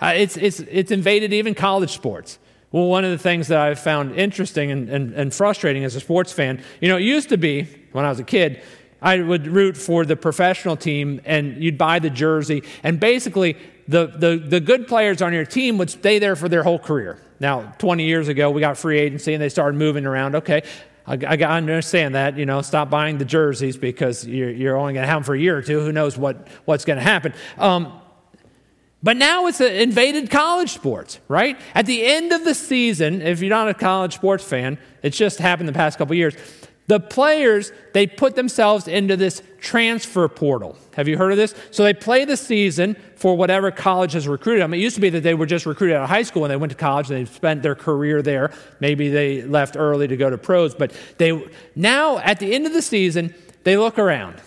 Uh, 0.00 0.12
it's, 0.16 0.36
it's, 0.36 0.60
it's 0.60 0.90
invaded 0.90 1.32
even 1.32 1.54
college 1.54 1.92
sports. 1.92 2.38
Well, 2.72 2.86
one 2.86 3.04
of 3.04 3.10
the 3.10 3.18
things 3.18 3.48
that 3.48 3.60
I've 3.60 3.78
found 3.78 4.16
interesting 4.16 4.70
and, 4.70 4.88
and, 4.88 5.12
and 5.14 5.32
frustrating 5.32 5.84
as 5.84 5.94
a 5.94 6.00
sports 6.00 6.32
fan, 6.32 6.62
you 6.80 6.88
know, 6.88 6.96
it 6.96 7.02
used 7.04 7.28
to 7.28 7.36
be 7.36 7.68
when 7.92 8.04
I 8.04 8.08
was 8.08 8.18
a 8.18 8.24
kid, 8.24 8.62
I 9.00 9.20
would 9.20 9.46
root 9.46 9.76
for 9.76 10.04
the 10.04 10.16
professional 10.16 10.76
team 10.76 11.20
and 11.24 11.62
you'd 11.62 11.78
buy 11.78 12.00
the 12.00 12.10
jersey. 12.10 12.64
And 12.82 12.98
basically, 12.98 13.56
the, 13.86 14.06
the, 14.06 14.36
the 14.36 14.60
good 14.60 14.88
players 14.88 15.20
on 15.22 15.32
your 15.32 15.44
team 15.44 15.78
would 15.78 15.90
stay 15.90 16.18
there 16.18 16.36
for 16.36 16.48
their 16.48 16.62
whole 16.62 16.78
career. 16.78 17.20
Now, 17.40 17.74
20 17.78 18.04
years 18.04 18.28
ago, 18.28 18.50
we 18.50 18.60
got 18.60 18.78
free 18.78 18.98
agency 18.98 19.34
and 19.34 19.42
they 19.42 19.48
started 19.48 19.76
moving 19.76 20.06
around. 20.06 20.36
Okay, 20.36 20.62
I, 21.06 21.16
I 21.16 21.56
understand 21.56 22.14
that. 22.14 22.38
You 22.38 22.46
know, 22.46 22.62
stop 22.62 22.90
buying 22.90 23.18
the 23.18 23.24
jerseys 23.24 23.76
because 23.76 24.26
you're, 24.26 24.50
you're 24.50 24.76
only 24.76 24.94
going 24.94 25.02
to 25.02 25.08
have 25.08 25.18
them 25.18 25.24
for 25.24 25.34
a 25.34 25.38
year 25.38 25.56
or 25.56 25.62
two. 25.62 25.80
Who 25.80 25.92
knows 25.92 26.16
what, 26.16 26.48
what's 26.64 26.84
going 26.84 26.98
to 26.98 27.02
happen? 27.02 27.34
Um, 27.58 28.00
but 29.02 29.18
now 29.18 29.46
it's 29.48 29.60
invaded 29.60 30.30
college 30.30 30.72
sports, 30.72 31.20
right? 31.28 31.60
At 31.74 31.84
the 31.84 32.06
end 32.06 32.32
of 32.32 32.44
the 32.44 32.54
season, 32.54 33.20
if 33.20 33.40
you're 33.40 33.50
not 33.50 33.68
a 33.68 33.74
college 33.74 34.14
sports 34.14 34.44
fan, 34.44 34.78
it's 35.02 35.18
just 35.18 35.38
happened 35.38 35.68
the 35.68 35.74
past 35.74 35.98
couple 35.98 36.14
years 36.14 36.34
The 36.86 37.00
players, 37.00 37.72
they 37.94 38.06
put 38.06 38.36
themselves 38.36 38.88
into 38.88 39.16
this 39.16 39.42
transfer 39.58 40.28
portal. 40.28 40.76
Have 40.96 41.08
you 41.08 41.16
heard 41.16 41.32
of 41.32 41.38
this? 41.38 41.54
So 41.70 41.82
they 41.82 41.94
play 41.94 42.26
the 42.26 42.36
season 42.36 42.96
for 43.16 43.36
whatever 43.36 43.70
college 43.70 44.12
has 44.12 44.28
recruited 44.28 44.62
them. 44.62 44.74
It 44.74 44.78
used 44.78 44.94
to 44.96 45.00
be 45.00 45.08
that 45.10 45.22
they 45.22 45.32
were 45.32 45.46
just 45.46 45.64
recruited 45.64 45.96
out 45.96 46.04
of 46.04 46.10
high 46.10 46.22
school 46.22 46.44
and 46.44 46.50
they 46.50 46.56
went 46.56 46.72
to 46.72 46.76
college 46.76 47.10
and 47.10 47.26
they 47.26 47.30
spent 47.30 47.62
their 47.62 47.74
career 47.74 48.20
there. 48.20 48.52
Maybe 48.80 49.08
they 49.08 49.42
left 49.42 49.76
early 49.78 50.06
to 50.08 50.16
go 50.16 50.28
to 50.28 50.36
pros, 50.36 50.74
but 50.74 50.92
they 51.16 51.48
now 51.74 52.18
at 52.18 52.38
the 52.38 52.54
end 52.54 52.66
of 52.66 52.74
the 52.74 52.82
season, 52.82 53.34
they 53.62 53.78
look 53.78 53.98
around. 53.98 54.42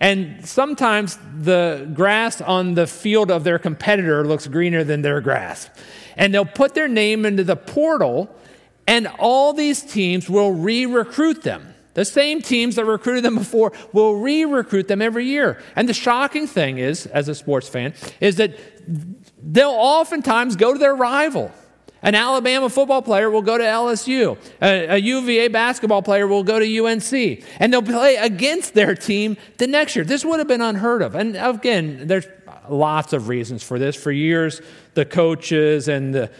And 0.00 0.46
sometimes 0.46 1.18
the 1.38 1.90
grass 1.92 2.40
on 2.40 2.74
the 2.74 2.86
field 2.86 3.30
of 3.30 3.44
their 3.44 3.58
competitor 3.58 4.24
looks 4.24 4.46
greener 4.46 4.84
than 4.84 5.02
their 5.02 5.20
grass. 5.20 5.68
And 6.16 6.32
they'll 6.32 6.44
put 6.44 6.74
their 6.74 6.88
name 6.88 7.26
into 7.26 7.44
the 7.44 7.56
portal 7.56 8.34
and 8.88 9.06
all 9.18 9.52
these 9.52 9.82
teams 9.82 10.28
will 10.28 10.50
re 10.50 10.86
recruit 10.86 11.42
them. 11.42 11.74
The 11.92 12.04
same 12.04 12.40
teams 12.40 12.76
that 12.76 12.86
recruited 12.86 13.22
them 13.24 13.34
before 13.34 13.72
will 13.92 14.16
re 14.16 14.44
recruit 14.44 14.88
them 14.88 15.02
every 15.02 15.26
year. 15.26 15.62
And 15.76 15.88
the 15.88 15.94
shocking 15.94 16.46
thing 16.46 16.78
is, 16.78 17.06
as 17.06 17.28
a 17.28 17.34
sports 17.34 17.68
fan, 17.68 17.92
is 18.20 18.36
that 18.36 18.58
they'll 19.40 19.68
oftentimes 19.68 20.56
go 20.56 20.72
to 20.72 20.78
their 20.78 20.94
rival. 20.94 21.52
An 22.00 22.14
Alabama 22.14 22.70
football 22.70 23.02
player 23.02 23.28
will 23.28 23.42
go 23.42 23.58
to 23.58 23.64
LSU. 23.64 24.38
A, 24.62 24.94
a, 24.94 24.96
UVA 24.96 25.48
basketball 25.48 26.00
player 26.00 26.28
will 26.28 26.44
go 26.44 26.60
to 26.60 26.86
UNC. 26.86 27.44
And 27.58 27.72
they'll 27.72 27.82
play 27.82 28.14
against 28.14 28.74
their 28.74 28.94
team 28.94 29.36
the 29.56 29.66
next 29.66 29.96
year. 29.96 30.04
This 30.04 30.24
would 30.24 30.38
have 30.38 30.46
been 30.46 30.60
unheard 30.60 31.02
of. 31.02 31.16
And 31.16 31.36
again, 31.36 32.06
there's 32.06 32.28
lots 32.68 33.12
of 33.12 33.26
reasons 33.26 33.64
for 33.64 33.80
this. 33.80 33.96
For 33.96 34.12
years, 34.12 34.62
the 34.94 35.04
coaches 35.04 35.88
and 35.88 36.14
the 36.14 36.30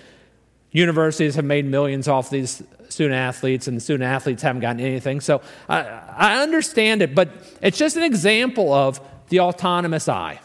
Universities 0.71 1.35
have 1.37 1.45
made 1.45 1.65
millions 1.65 2.09
off 2.09 2.31
these 2.31 2.63
student 2.89 3.15
athletes, 3.15 3.69
and 3.69 3.77
the 3.77 3.81
student 3.81 4.05
athletes 4.05 4.43
haven't 4.43 4.61
gotten 4.61 4.81
anything. 4.81 5.21
So 5.21 5.41
I, 5.69 5.81
I 5.81 6.43
understand 6.43 7.03
it, 7.03 7.15
but 7.15 7.31
it's 7.63 7.79
just 7.79 7.97
an 7.97 8.03
example 8.03 8.73
of 8.73 9.01
the 9.29 9.41
autonomous 9.41 10.09
I. 10.09 10.41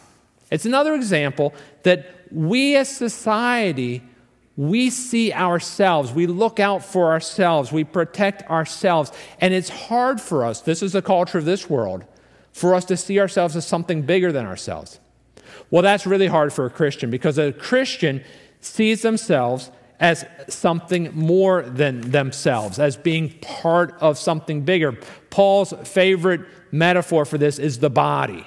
It's 0.51 0.65
another 0.65 0.93
example 0.93 1.53
that 1.83 2.27
we 2.31 2.75
as 2.75 2.89
society, 2.89 4.03
we 4.55 4.89
see 4.89 5.33
ourselves, 5.33 6.11
we 6.11 6.27
look 6.27 6.59
out 6.59 6.83
for 6.83 7.11
ourselves, 7.11 7.71
we 7.71 7.83
protect 7.83 8.43
ourselves, 8.49 9.11
and 9.39 9.53
it's 9.53 9.69
hard 9.69 10.21
for 10.21 10.45
us, 10.45 10.61
this 10.61 10.83
is 10.83 10.93
the 10.93 11.01
culture 11.01 11.37
of 11.37 11.45
this 11.45 11.69
world, 11.69 12.05
for 12.51 12.75
us 12.75 12.85
to 12.85 12.97
see 12.97 13.19
ourselves 13.19 13.55
as 13.55 13.65
something 13.65 14.03
bigger 14.03 14.31
than 14.31 14.45
ourselves. 14.45 14.99
Well, 15.71 15.81
that's 15.81 16.05
really 16.05 16.27
hard 16.27 16.53
for 16.53 16.65
a 16.65 16.69
Christian 16.69 17.09
because 17.09 17.37
a 17.37 17.51
Christian 17.51 18.23
sees 18.61 19.01
themselves 19.01 19.71
as 20.03 20.25
something 20.49 21.09
more 21.15 21.61
than 21.61 22.11
themselves, 22.11 22.77
as 22.77 22.97
being 22.97 23.29
part 23.39 23.95
of 24.01 24.17
something 24.17 24.63
bigger. 24.63 24.91
Paul's 25.29 25.73
favorite 25.85 26.41
metaphor 26.73 27.23
for 27.23 27.37
this 27.37 27.57
is 27.57 27.79
the 27.79 27.89
body. 27.89 28.45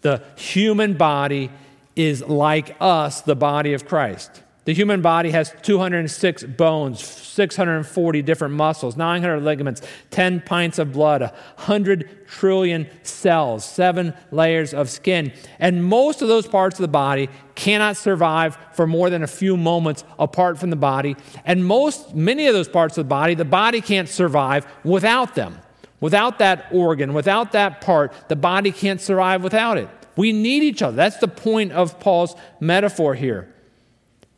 The 0.00 0.24
human 0.36 0.94
body 0.94 1.50
is 1.94 2.24
like 2.24 2.74
us, 2.80 3.20
the 3.20 3.36
body 3.36 3.74
of 3.74 3.86
Christ. 3.86 4.42
The 4.68 4.74
human 4.74 5.00
body 5.00 5.30
has 5.30 5.54
206 5.62 6.44
bones, 6.44 7.02
640 7.02 8.20
different 8.20 8.52
muscles, 8.52 8.98
900 8.98 9.40
ligaments, 9.40 9.80
10 10.10 10.42
pints 10.42 10.78
of 10.78 10.92
blood, 10.92 11.22
100 11.22 12.26
trillion 12.26 12.86
cells, 13.02 13.64
seven 13.64 14.12
layers 14.30 14.74
of 14.74 14.90
skin. 14.90 15.32
And 15.58 15.82
most 15.82 16.20
of 16.20 16.28
those 16.28 16.46
parts 16.46 16.78
of 16.78 16.82
the 16.82 16.88
body 16.88 17.30
cannot 17.54 17.96
survive 17.96 18.58
for 18.74 18.86
more 18.86 19.08
than 19.08 19.22
a 19.22 19.26
few 19.26 19.56
moments 19.56 20.04
apart 20.18 20.58
from 20.58 20.68
the 20.68 20.76
body. 20.76 21.16
And 21.46 21.64
most, 21.64 22.14
many 22.14 22.46
of 22.46 22.52
those 22.52 22.68
parts 22.68 22.98
of 22.98 23.06
the 23.06 23.08
body, 23.08 23.34
the 23.34 23.46
body 23.46 23.80
can't 23.80 24.06
survive 24.06 24.66
without 24.84 25.34
them. 25.34 25.60
Without 26.02 26.40
that 26.40 26.66
organ, 26.70 27.14
without 27.14 27.52
that 27.52 27.80
part, 27.80 28.12
the 28.28 28.36
body 28.36 28.70
can't 28.70 29.00
survive 29.00 29.42
without 29.42 29.78
it. 29.78 29.88
We 30.14 30.34
need 30.34 30.62
each 30.62 30.82
other. 30.82 30.94
That's 30.94 31.16
the 31.16 31.26
point 31.26 31.72
of 31.72 31.98
Paul's 32.00 32.34
metaphor 32.60 33.14
here. 33.14 33.54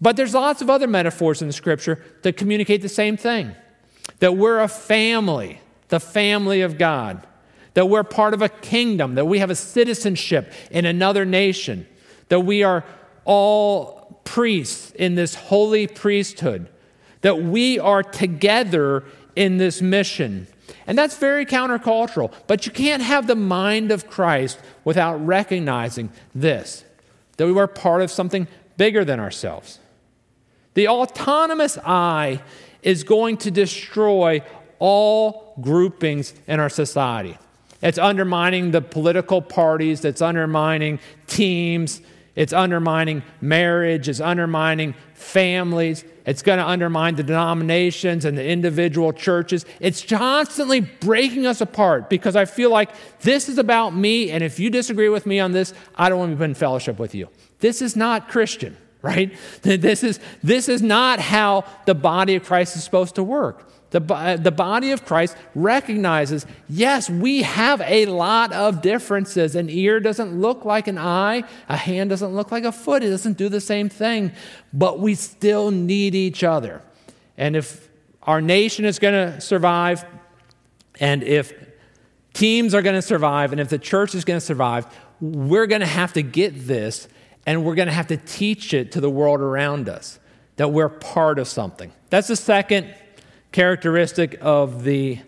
But 0.00 0.16
there's 0.16 0.34
lots 0.34 0.62
of 0.62 0.70
other 0.70 0.86
metaphors 0.86 1.42
in 1.42 1.48
the 1.48 1.52
scripture 1.52 2.02
that 2.22 2.36
communicate 2.36 2.82
the 2.82 2.88
same 2.88 3.16
thing 3.16 3.54
that 4.18 4.36
we're 4.36 4.60
a 4.60 4.68
family, 4.68 5.60
the 5.88 6.00
family 6.00 6.60
of 6.60 6.76
God, 6.78 7.26
that 7.74 7.86
we're 7.86 8.04
part 8.04 8.34
of 8.34 8.42
a 8.42 8.48
kingdom, 8.48 9.14
that 9.14 9.26
we 9.26 9.38
have 9.38 9.50
a 9.50 9.54
citizenship 9.54 10.52
in 10.70 10.84
another 10.84 11.24
nation, 11.24 11.86
that 12.28 12.40
we 12.40 12.62
are 12.62 12.84
all 13.24 14.20
priests 14.24 14.90
in 14.92 15.14
this 15.14 15.34
holy 15.34 15.86
priesthood, 15.86 16.68
that 17.20 17.42
we 17.42 17.78
are 17.78 18.02
together 18.02 19.04
in 19.36 19.58
this 19.58 19.80
mission. 19.80 20.46
And 20.86 20.98
that's 20.98 21.16
very 21.16 21.46
countercultural. 21.46 22.32
But 22.46 22.66
you 22.66 22.72
can't 22.72 23.02
have 23.02 23.26
the 23.26 23.36
mind 23.36 23.90
of 23.90 24.08
Christ 24.08 24.58
without 24.84 25.24
recognizing 25.24 26.10
this 26.34 26.84
that 27.36 27.46
we 27.46 27.58
are 27.58 27.66
part 27.66 28.02
of 28.02 28.10
something 28.10 28.46
bigger 28.76 29.02
than 29.02 29.18
ourselves. 29.18 29.78
The 30.74 30.88
autonomous 30.88 31.78
I 31.84 32.42
is 32.82 33.04
going 33.04 33.36
to 33.38 33.50
destroy 33.50 34.42
all 34.78 35.54
groupings 35.60 36.34
in 36.46 36.60
our 36.60 36.68
society. 36.68 37.36
It's 37.82 37.98
undermining 37.98 38.70
the 38.70 38.82
political 38.82 39.40
parties, 39.40 40.04
it's 40.04 40.20
undermining 40.22 40.98
teams, 41.26 42.00
it's 42.36 42.52
undermining 42.52 43.22
marriage, 43.40 44.08
it's 44.08 44.20
undermining 44.20 44.94
families, 45.14 46.04
it's 46.26 46.42
going 46.42 46.58
to 46.58 46.66
undermine 46.66 47.16
the 47.16 47.22
denominations 47.22 48.24
and 48.24 48.36
the 48.36 48.46
individual 48.46 49.12
churches. 49.12 49.64
It's 49.80 50.04
constantly 50.04 50.80
breaking 50.80 51.46
us 51.46 51.60
apart 51.60 52.10
because 52.10 52.36
I 52.36 52.44
feel 52.44 52.70
like 52.70 52.90
this 53.20 53.48
is 53.48 53.58
about 53.58 53.94
me, 53.94 54.30
and 54.30 54.44
if 54.44 54.60
you 54.60 54.70
disagree 54.70 55.08
with 55.08 55.26
me 55.26 55.40
on 55.40 55.52
this, 55.52 55.72
I 55.96 56.08
don't 56.08 56.18
want 56.18 56.32
to 56.32 56.36
be 56.36 56.44
in 56.44 56.54
fellowship 56.54 56.98
with 56.98 57.14
you. 57.14 57.28
This 57.60 57.82
is 57.82 57.96
not 57.96 58.28
Christian 58.28 58.76
right? 59.02 59.32
This 59.62 60.04
is, 60.04 60.20
this 60.42 60.68
is 60.68 60.82
not 60.82 61.20
how 61.20 61.64
the 61.86 61.94
body 61.94 62.36
of 62.36 62.44
Christ 62.44 62.76
is 62.76 62.84
supposed 62.84 63.14
to 63.14 63.22
work. 63.22 63.66
The, 63.90 64.00
uh, 64.14 64.36
the 64.36 64.52
body 64.52 64.92
of 64.92 65.04
Christ 65.04 65.36
recognizes, 65.54 66.46
yes, 66.68 67.10
we 67.10 67.42
have 67.42 67.80
a 67.80 68.06
lot 68.06 68.52
of 68.52 68.82
differences. 68.82 69.56
An 69.56 69.68
ear 69.68 69.98
doesn't 69.98 70.40
look 70.40 70.64
like 70.64 70.86
an 70.86 70.96
eye, 70.96 71.42
a 71.68 71.76
hand 71.76 72.10
doesn't 72.10 72.34
look 72.34 72.52
like 72.52 72.64
a 72.64 72.72
foot, 72.72 73.02
it 73.02 73.10
doesn't 73.10 73.36
do 73.36 73.48
the 73.48 73.60
same 73.60 73.88
thing, 73.88 74.30
but 74.72 75.00
we 75.00 75.16
still 75.16 75.72
need 75.72 76.14
each 76.14 76.44
other. 76.44 76.82
And 77.36 77.56
if 77.56 77.88
our 78.22 78.40
nation 78.40 78.84
is 78.84 79.00
going 79.00 79.14
to 79.14 79.40
survive, 79.40 80.04
and 81.00 81.24
if 81.24 81.52
teams 82.32 82.74
are 82.74 82.82
going 82.82 82.94
to 82.94 83.02
survive, 83.02 83.50
and 83.50 83.60
if 83.60 83.70
the 83.70 83.78
church 83.78 84.14
is 84.14 84.24
going 84.24 84.38
to 84.38 84.44
survive, 84.44 84.86
we're 85.20 85.66
going 85.66 85.80
to 85.80 85.86
have 85.86 86.12
to 86.12 86.22
get 86.22 86.66
this 86.66 87.08
and 87.46 87.64
we're 87.64 87.74
going 87.74 87.88
to 87.88 87.94
have 87.94 88.08
to 88.08 88.16
teach 88.16 88.74
it 88.74 88.92
to 88.92 89.00
the 89.00 89.10
world 89.10 89.40
around 89.40 89.88
us 89.88 90.18
that 90.56 90.68
we're 90.68 90.88
part 90.88 91.38
of 91.38 91.48
something. 91.48 91.92
That's 92.10 92.28
the 92.28 92.36
second 92.36 92.94
characteristic 93.52 94.38
of 94.40 94.84
the 94.84 95.20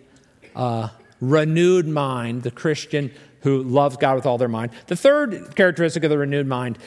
uh, 0.55 0.89
renewed 1.19 1.87
mind, 1.87 2.43
the 2.43 2.51
Christian 2.51 3.11
who 3.41 3.63
loves 3.63 3.97
God 3.97 4.15
with 4.15 4.25
all 4.25 4.37
their 4.37 4.47
mind. 4.47 4.71
The 4.87 4.95
third 4.95 5.55
characteristic 5.55 6.03
of 6.03 6.09
the 6.09 6.17
renewed 6.17 6.47
mind 6.47 6.77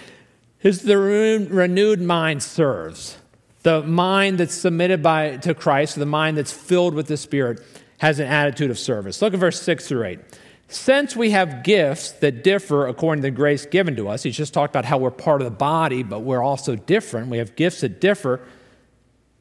is 0.63 0.83
the 0.83 0.97
renewed 0.97 2.01
mind 2.01 2.43
serves. 2.43 3.19
The 3.63 3.83
mind 3.83 4.39
that's 4.39 4.55
submitted 4.55 5.03
by, 5.03 5.39
to 5.39 5.55
Christ, 5.55 5.97
the 5.97 6.07
mind 6.07 6.39
that's 6.39 6.53
filled 6.53 6.95
with 6.95 7.09
the 7.09 7.17
Spirit, 7.17 7.61
has 7.99 8.21
an 8.21 8.29
attitude 8.29 8.71
of 8.71 8.79
service. 8.79 9.21
Look 9.21 9.35
at 9.35 9.41
verse 9.41 9.61
6 9.61 9.89
through 9.89 10.05
8. 10.05 10.19
Since 10.69 11.15
we 11.15 11.31
have 11.31 11.63
gifts 11.63 12.11
that 12.13 12.43
differ 12.43 12.89
according 12.89 13.23
to 13.23 13.29
the 13.29 13.37
grace 13.37 13.67
given 13.67 13.95
to 13.97 14.09
us, 14.09 14.25
he's 14.25 14.37
just 14.37 14.53
talked 14.53 14.73
about 14.73 14.85
how 14.85 14.99
we're 14.99 15.13
part 15.13 15.41
of 15.41 15.45
the 15.45 15.57
body, 15.57 16.03
but 16.03 16.21
we're 16.21 16.43
also 16.43 16.75
different. 16.75 17.29
We 17.29 17.39
have 17.39 17.55
gifts 17.55 17.83
that 17.83 18.01
differ 18.01 18.41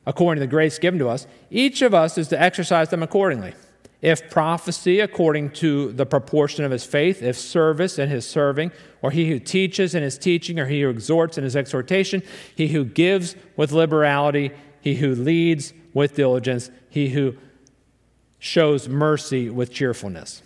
according 0.06 0.40
to 0.40 0.46
the 0.46 0.52
grace 0.52 0.78
given 0.78 1.00
to 1.00 1.10
us. 1.10 1.26
Each 1.50 1.82
of 1.82 1.96
us 1.96 2.18
is 2.18 2.28
to 2.28 2.40
exercise 2.40 2.90
them 2.90 3.02
accordingly. 3.02 3.54
If 4.02 4.30
prophecy, 4.30 5.00
according 5.00 5.52
to 5.52 5.92
the 5.94 6.06
proportion 6.06 6.64
of 6.64 6.70
his 6.70 6.86
faith, 6.86 7.24
if 7.24 7.38
service 7.38 7.98
in 7.98 8.10
his 8.10 8.28
serving, 8.28 8.72
or 9.02 9.10
he 9.10 9.30
who 9.30 9.40
teaches 9.40 9.96
in 9.96 10.04
his 10.04 10.20
teaching, 10.20 10.60
or 10.60 10.68
he 10.68 10.82
who 10.82 10.90
exhorts 10.90 11.40
in 11.40 11.44
his 11.44 11.56
exhortation, 11.56 12.22
he 12.56 12.68
who 12.68 12.86
gives 12.86 13.36
with 13.58 13.72
liberality, 13.72 14.52
he 14.80 14.96
who 14.96 15.16
leads 15.16 15.74
with 15.96 16.14
diligence, 16.14 16.70
he 16.88 17.10
who 17.10 17.36
shows 18.38 18.88
mercy 18.88 19.50
with 19.50 19.72
cheerfulness. 19.72 20.44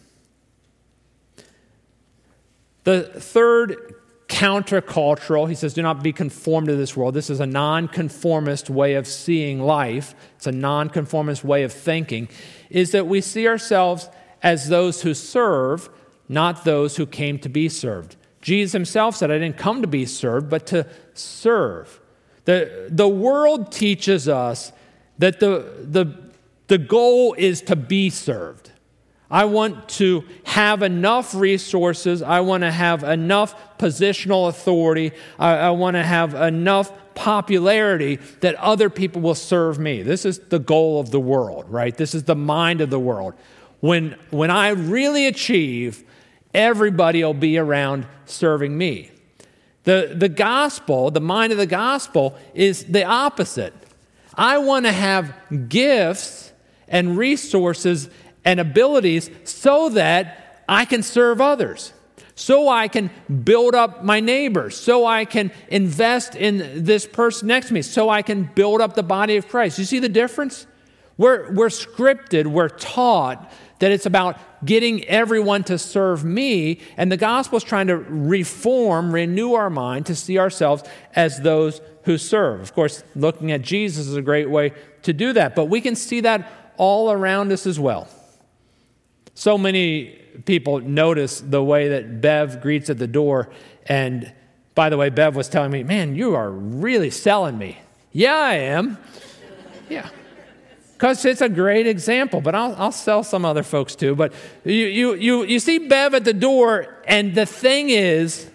The 2.83 3.03
third 3.03 3.95
countercultural, 4.27 5.49
he 5.49 5.55
says, 5.55 5.73
do 5.73 5.81
not 5.81 6.03
be 6.03 6.13
conformed 6.13 6.67
to 6.67 6.75
this 6.75 6.95
world. 6.95 7.13
This 7.15 7.29
is 7.29 7.39
a 7.39 7.47
nonconformist 7.47 8.69
way 8.69 8.93
of 8.93 9.07
seeing 9.07 9.59
life, 9.59 10.13
it's 10.35 10.47
a 10.47 10.51
nonconformist 10.51 11.43
way 11.43 11.63
of 11.63 11.73
thinking, 11.73 12.29
is 12.69 12.91
that 12.91 13.07
we 13.07 13.21
see 13.21 13.47
ourselves 13.47 14.07
as 14.41 14.69
those 14.69 15.01
who 15.01 15.13
serve, 15.13 15.89
not 16.29 16.63
those 16.63 16.95
who 16.95 17.05
came 17.05 17.39
to 17.39 17.49
be 17.49 17.67
served. 17.67 18.15
Jesus 18.41 18.71
himself 18.71 19.15
said, 19.15 19.31
I 19.31 19.39
didn't 19.39 19.57
come 19.57 19.81
to 19.81 19.87
be 19.87 20.05
served, 20.05 20.49
but 20.49 20.67
to 20.67 20.85
serve. 21.13 21.99
The, 22.45 22.87
the 22.89 23.07
world 23.07 23.71
teaches 23.71 24.29
us 24.29 24.71
that 25.17 25.39
the, 25.39 25.73
the, 25.83 26.31
the 26.67 26.77
goal 26.77 27.35
is 27.37 27.61
to 27.63 27.75
be 27.75 28.09
served. 28.09 28.71
I 29.31 29.45
want 29.45 29.89
to 29.89 30.25
have 30.43 30.81
enough 30.81 31.35
resources. 31.35 32.21
I 32.21 32.39
want 32.39 32.61
to 32.61 32.71
have 32.71 33.03
enough 33.03 33.77
positional 33.77 34.49
authority. 34.49 35.11
I, 35.37 35.55
I 35.55 35.69
want 35.71 35.95
to 35.95 36.03
have 36.03 36.33
enough 36.33 36.91
popularity 37.13 38.15
that 38.39 38.55
other 38.55 38.89
people 38.89 39.21
will 39.21 39.35
serve 39.35 39.77
me. 39.77 40.01
This 40.01 40.25
is 40.25 40.39
the 40.39 40.57
goal 40.57 40.99
of 40.99 41.11
the 41.11 41.19
world, 41.19 41.65
right? 41.69 41.95
This 41.95 42.15
is 42.15 42.23
the 42.23 42.35
mind 42.35 42.81
of 42.81 42.89
the 42.89 42.99
world. 42.99 43.35
When, 43.81 44.15
when 44.31 44.49
I 44.49 44.69
really 44.69 45.27
achieve, 45.27 46.03
everybody 46.53 47.23
will 47.23 47.33
be 47.33 47.57
around 47.57 48.07
serving 48.25 48.77
me. 48.77 49.11
The, 49.83 50.13
the 50.15 50.29
gospel, 50.29 51.11
the 51.11 51.21
mind 51.21 51.51
of 51.51 51.57
the 51.57 51.67
gospel, 51.67 52.35
is 52.53 52.85
the 52.85 53.03
opposite. 53.03 53.73
I 54.33 54.57
want 54.57 54.85
to 54.85 54.91
have 54.91 55.33
gifts 55.67 56.51
and 56.87 57.17
resources 57.17 58.09
and 58.49 58.59
abilities 58.59 59.29
so 59.43 59.89
that 59.89 60.63
I 60.67 60.83
can 60.83 61.03
serve 61.03 61.39
others, 61.39 61.93
so 62.33 62.67
I 62.67 62.87
can 62.87 63.11
build 63.43 63.75
up 63.75 64.03
my 64.03 64.19
neighbors, 64.19 64.75
so 64.75 65.05
I 65.05 65.25
can 65.25 65.51
invest 65.67 66.35
in 66.35 66.83
this 66.83 67.05
person 67.05 67.47
next 67.47 67.67
to 67.67 67.75
me, 67.75 67.83
so 67.83 68.09
I 68.09 68.23
can 68.23 68.49
build 68.55 68.81
up 68.81 68.95
the 68.95 69.03
body 69.03 69.37
of 69.37 69.47
Christ. 69.47 69.77
You 69.77 69.85
see 69.85 69.99
the 69.99 70.09
difference? 70.09 70.65
We're, 71.15 71.53
we're 71.53 71.67
scripted, 71.67 72.47
we're 72.47 72.69
taught 72.69 73.51
that 73.77 73.91
it's 73.91 74.07
about 74.07 74.39
getting 74.65 75.05
everyone 75.05 75.63
to 75.65 75.77
serve 75.77 76.25
me, 76.25 76.81
and 76.97 77.11
the 77.11 77.17
gospel 77.17 77.57
is 77.57 77.63
trying 77.63 77.85
to 77.87 77.97
reform, 77.97 79.13
renew 79.13 79.53
our 79.53 79.69
mind 79.69 80.07
to 80.07 80.15
see 80.15 80.39
ourselves 80.39 80.81
as 81.15 81.39
those 81.41 81.81
who 82.05 82.17
serve. 82.17 82.61
Of 82.61 82.73
course, 82.73 83.03
looking 83.15 83.51
at 83.51 83.61
Jesus 83.61 84.07
is 84.07 84.15
a 84.15 84.23
great 84.23 84.49
way 84.49 84.73
to 85.03 85.13
do 85.13 85.33
that, 85.33 85.55
but 85.55 85.65
we 85.65 85.81
can 85.81 85.95
see 85.95 86.21
that 86.21 86.51
all 86.77 87.11
around 87.11 87.51
us 87.51 87.67
as 87.67 87.79
well. 87.79 88.07
So 89.39 89.57
many 89.57 90.19
people 90.43 90.81
notice 90.81 91.39
the 91.39 91.63
way 91.63 91.87
that 91.87 92.19
Bev 92.19 92.59
greets 92.59 92.89
at 92.89 92.97
the 92.97 93.07
door, 93.07 93.49
and 93.85 94.33
by 94.75 94.89
the 94.89 94.97
way, 94.97 95.09
Bev 95.09 95.33
was 95.33 95.47
telling 95.47 95.71
me, 95.71 95.81
Man, 95.81 96.13
you 96.13 96.35
are 96.35 96.51
really 96.51 97.09
selling 97.09 97.57
me. 97.57 97.77
Yeah, 98.11 98.35
I 98.35 98.55
am. 98.55 98.97
Yeah 99.89 100.09
because 100.93 101.23
it's 101.23 101.39
a 101.39 101.47
great 101.47 101.87
example, 101.87 102.41
but 102.41 102.53
I'll, 102.53 102.75
I'll 102.75 102.91
sell 102.91 103.23
some 103.23 103.45
other 103.45 103.63
folks 103.63 103.95
too. 103.95 104.15
But 104.15 104.33
you, 104.65 104.73
you, 104.73 105.13
you, 105.13 105.43
you 105.45 105.59
see 105.59 105.77
Bev 105.77 106.13
at 106.13 106.25
the 106.25 106.33
door, 106.33 107.01
and 107.05 107.33
the 107.33 107.45
thing 107.45 107.89
is, 107.89 108.51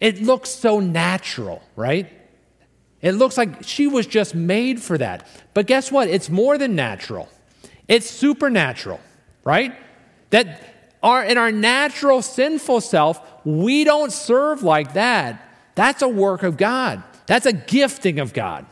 it 0.00 0.22
looks 0.22 0.50
so 0.50 0.78
natural, 0.78 1.60
right? 1.74 2.08
It 3.04 3.12
looks 3.12 3.36
like 3.36 3.62
she 3.64 3.86
was 3.86 4.06
just 4.06 4.34
made 4.34 4.80
for 4.80 4.96
that. 4.96 5.28
But 5.52 5.66
guess 5.66 5.92
what? 5.92 6.08
It's 6.08 6.30
more 6.30 6.56
than 6.56 6.74
natural, 6.74 7.28
it's 7.86 8.08
supernatural, 8.08 8.98
right? 9.44 9.74
That 10.30 10.62
our, 11.02 11.22
in 11.22 11.36
our 11.36 11.52
natural 11.52 12.22
sinful 12.22 12.80
self, 12.80 13.20
we 13.44 13.84
don't 13.84 14.10
serve 14.10 14.62
like 14.62 14.94
that. 14.94 15.46
That's 15.74 16.00
a 16.00 16.08
work 16.08 16.42
of 16.42 16.56
God, 16.56 17.02
that's 17.26 17.44
a 17.44 17.52
gifting 17.52 18.20
of 18.20 18.32
God. 18.32 18.64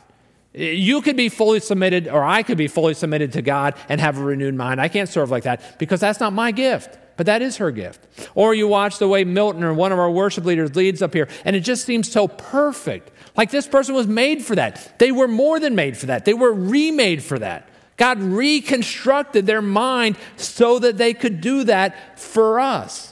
You 0.55 1.03
could 1.03 1.16
be 1.16 1.29
fully 1.29 1.61
submitted, 1.61 2.09
or 2.09 2.25
I 2.25 2.42
could 2.42 2.59
be 2.59 2.68
fully 2.68 2.95
submitted 2.95 3.33
to 3.35 3.42
God 3.42 3.75
and 3.88 4.01
have 4.01 4.18
a 4.18 4.25
renewed 4.25 4.55
mind. 4.55 4.81
I 4.81 4.88
can't 4.88 5.09
serve 5.09 5.31
like 5.31 5.45
that 5.45 5.79
because 5.79 6.01
that's 6.01 6.21
not 6.21 6.33
my 6.33 6.53
gift, 6.53 6.99
but 7.16 7.27
that 7.27 7.42
is 7.42 7.57
her 7.59 7.70
gift. 7.70 8.07
Or 8.35 8.55
you 8.55 8.68
watch 8.68 8.98
the 8.98 9.09
way 9.09 9.25
Milton 9.25 9.62
or 9.64 9.75
one 9.75 9.92
of 9.92 9.98
our 9.98 10.11
worship 10.11 10.44
leaders 10.44 10.75
leads 10.75 11.03
up 11.03 11.14
here, 11.14 11.29
and 11.44 11.55
it 11.57 11.61
just 11.61 11.85
seems 11.85 12.11
so 12.11 12.29
perfect. 12.29 13.11
Like 13.37 13.51
this 13.51 13.66
person 13.66 13.94
was 13.94 14.07
made 14.07 14.44
for 14.44 14.55
that. 14.57 14.98
They 14.98 15.12
were 15.12 15.29
more 15.29 15.61
than 15.61 15.75
made 15.75 15.96
for 15.96 16.07
that, 16.07 16.25
they 16.25 16.35
were 16.35 16.53
remade 16.53 17.22
for 17.22 17.38
that. 17.38 17.68
God 17.96 18.20
reconstructed 18.20 19.46
their 19.46 19.62
mind 19.62 20.16
so 20.37 20.79
that 20.81 20.96
they 20.98 21.14
could 21.14 21.40
do 21.40 21.64
that 21.64 22.18
for 22.18 22.59
us. 22.59 23.12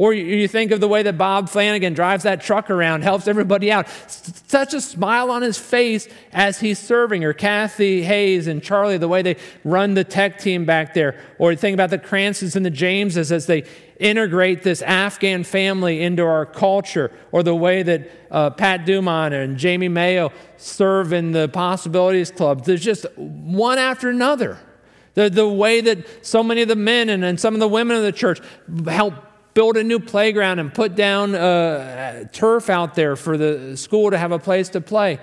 Or 0.00 0.14
you 0.14 0.48
think 0.48 0.70
of 0.70 0.80
the 0.80 0.88
way 0.88 1.02
that 1.02 1.18
Bob 1.18 1.50
Flanagan 1.50 1.92
drives 1.92 2.22
that 2.22 2.40
truck 2.40 2.70
around, 2.70 3.02
helps 3.02 3.28
everybody 3.28 3.70
out. 3.70 3.86
Such 4.06 4.72
a 4.72 4.80
smile 4.80 5.30
on 5.30 5.42
his 5.42 5.58
face 5.58 6.08
as 6.32 6.58
he's 6.58 6.78
serving. 6.78 7.22
Or 7.22 7.34
Kathy 7.34 8.02
Hayes 8.02 8.46
and 8.46 8.62
Charlie, 8.62 8.96
the 8.96 9.08
way 9.08 9.20
they 9.20 9.36
run 9.62 9.92
the 9.92 10.02
tech 10.02 10.38
team 10.38 10.64
back 10.64 10.94
there. 10.94 11.20
Or 11.38 11.54
think 11.54 11.74
about 11.74 11.90
the 11.90 11.98
Crances 11.98 12.56
and 12.56 12.64
the 12.64 12.70
Jameses 12.70 13.30
as 13.30 13.44
they 13.44 13.64
integrate 13.98 14.62
this 14.62 14.80
Afghan 14.80 15.44
family 15.44 16.00
into 16.00 16.22
our 16.22 16.46
culture. 16.46 17.12
Or 17.30 17.42
the 17.42 17.54
way 17.54 17.82
that 17.82 18.10
uh, 18.30 18.48
Pat 18.48 18.86
Dumont 18.86 19.34
and 19.34 19.58
Jamie 19.58 19.88
Mayo 19.88 20.32
serve 20.56 21.12
in 21.12 21.32
the 21.32 21.46
Possibilities 21.48 22.30
Club. 22.30 22.64
There's 22.64 22.82
just 22.82 23.04
one 23.18 23.76
after 23.76 24.08
another. 24.08 24.58
The, 25.12 25.28
the 25.28 25.46
way 25.46 25.82
that 25.82 26.24
so 26.24 26.42
many 26.42 26.62
of 26.62 26.68
the 26.68 26.76
men 26.76 27.10
and, 27.10 27.22
and 27.22 27.38
some 27.38 27.52
of 27.52 27.60
the 27.60 27.68
women 27.68 27.98
of 27.98 28.02
the 28.02 28.12
church 28.12 28.40
help 28.86 29.12
build 29.60 29.76
a 29.76 29.84
new 29.84 30.00
playground 30.00 30.58
and 30.58 30.72
put 30.72 30.94
down 30.94 31.34
uh, 31.34 32.24
turf 32.32 32.70
out 32.70 32.94
there 32.94 33.14
for 33.14 33.36
the 33.36 33.76
school 33.76 34.10
to 34.10 34.16
have 34.16 34.32
a 34.32 34.38
place 34.38 34.70
to 34.70 34.80
play. 34.80 35.18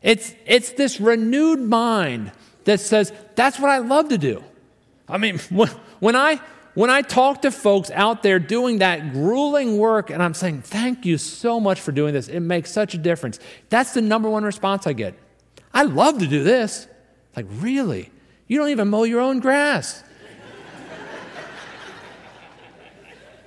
It's, 0.00 0.32
it's 0.46 0.70
this 0.70 0.98
renewed 0.98 1.60
mind 1.60 2.32
that 2.64 2.80
says, 2.80 3.12
that's 3.34 3.58
what 3.58 3.70
I 3.70 3.76
love 3.76 4.08
to 4.08 4.16
do. 4.16 4.42
I 5.06 5.18
mean, 5.18 5.38
when, 5.50 5.68
when, 6.00 6.16
I, 6.16 6.40
when 6.72 6.88
I 6.88 7.02
talk 7.02 7.42
to 7.42 7.50
folks 7.50 7.90
out 7.90 8.22
there 8.22 8.38
doing 8.38 8.78
that 8.78 9.12
grueling 9.12 9.76
work 9.76 10.08
and 10.08 10.22
I'm 10.22 10.32
saying, 10.32 10.62
thank 10.62 11.04
you 11.04 11.18
so 11.18 11.60
much 11.60 11.78
for 11.78 11.92
doing 11.92 12.14
this, 12.14 12.28
it 12.28 12.40
makes 12.40 12.72
such 12.72 12.94
a 12.94 12.98
difference. 12.98 13.38
That's 13.68 13.92
the 13.92 14.00
number 14.00 14.30
one 14.30 14.42
response 14.42 14.86
I 14.86 14.94
get. 14.94 15.12
I 15.74 15.82
love 15.82 16.18
to 16.20 16.26
do 16.26 16.42
this. 16.42 16.88
Like, 17.36 17.44
really? 17.50 18.10
You 18.46 18.58
don't 18.58 18.70
even 18.70 18.88
mow 18.88 19.02
your 19.02 19.20
own 19.20 19.40
grass. 19.40 20.02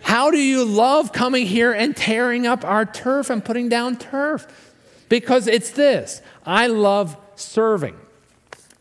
How 0.10 0.32
do 0.32 0.40
you 0.40 0.66
love 0.66 1.14
coming 1.14 1.46
here 1.46 1.72
and 1.72 1.96
tearing 1.96 2.48
up 2.48 2.66
our 2.66 2.84
turf 2.84 3.30
and 3.30 3.46
putting 3.46 3.70
down 3.70 3.96
turf? 3.96 4.74
Because 5.08 5.46
it's 5.46 5.70
this 5.70 6.24
I 6.44 6.66
love 6.66 7.16
serving. 7.36 7.96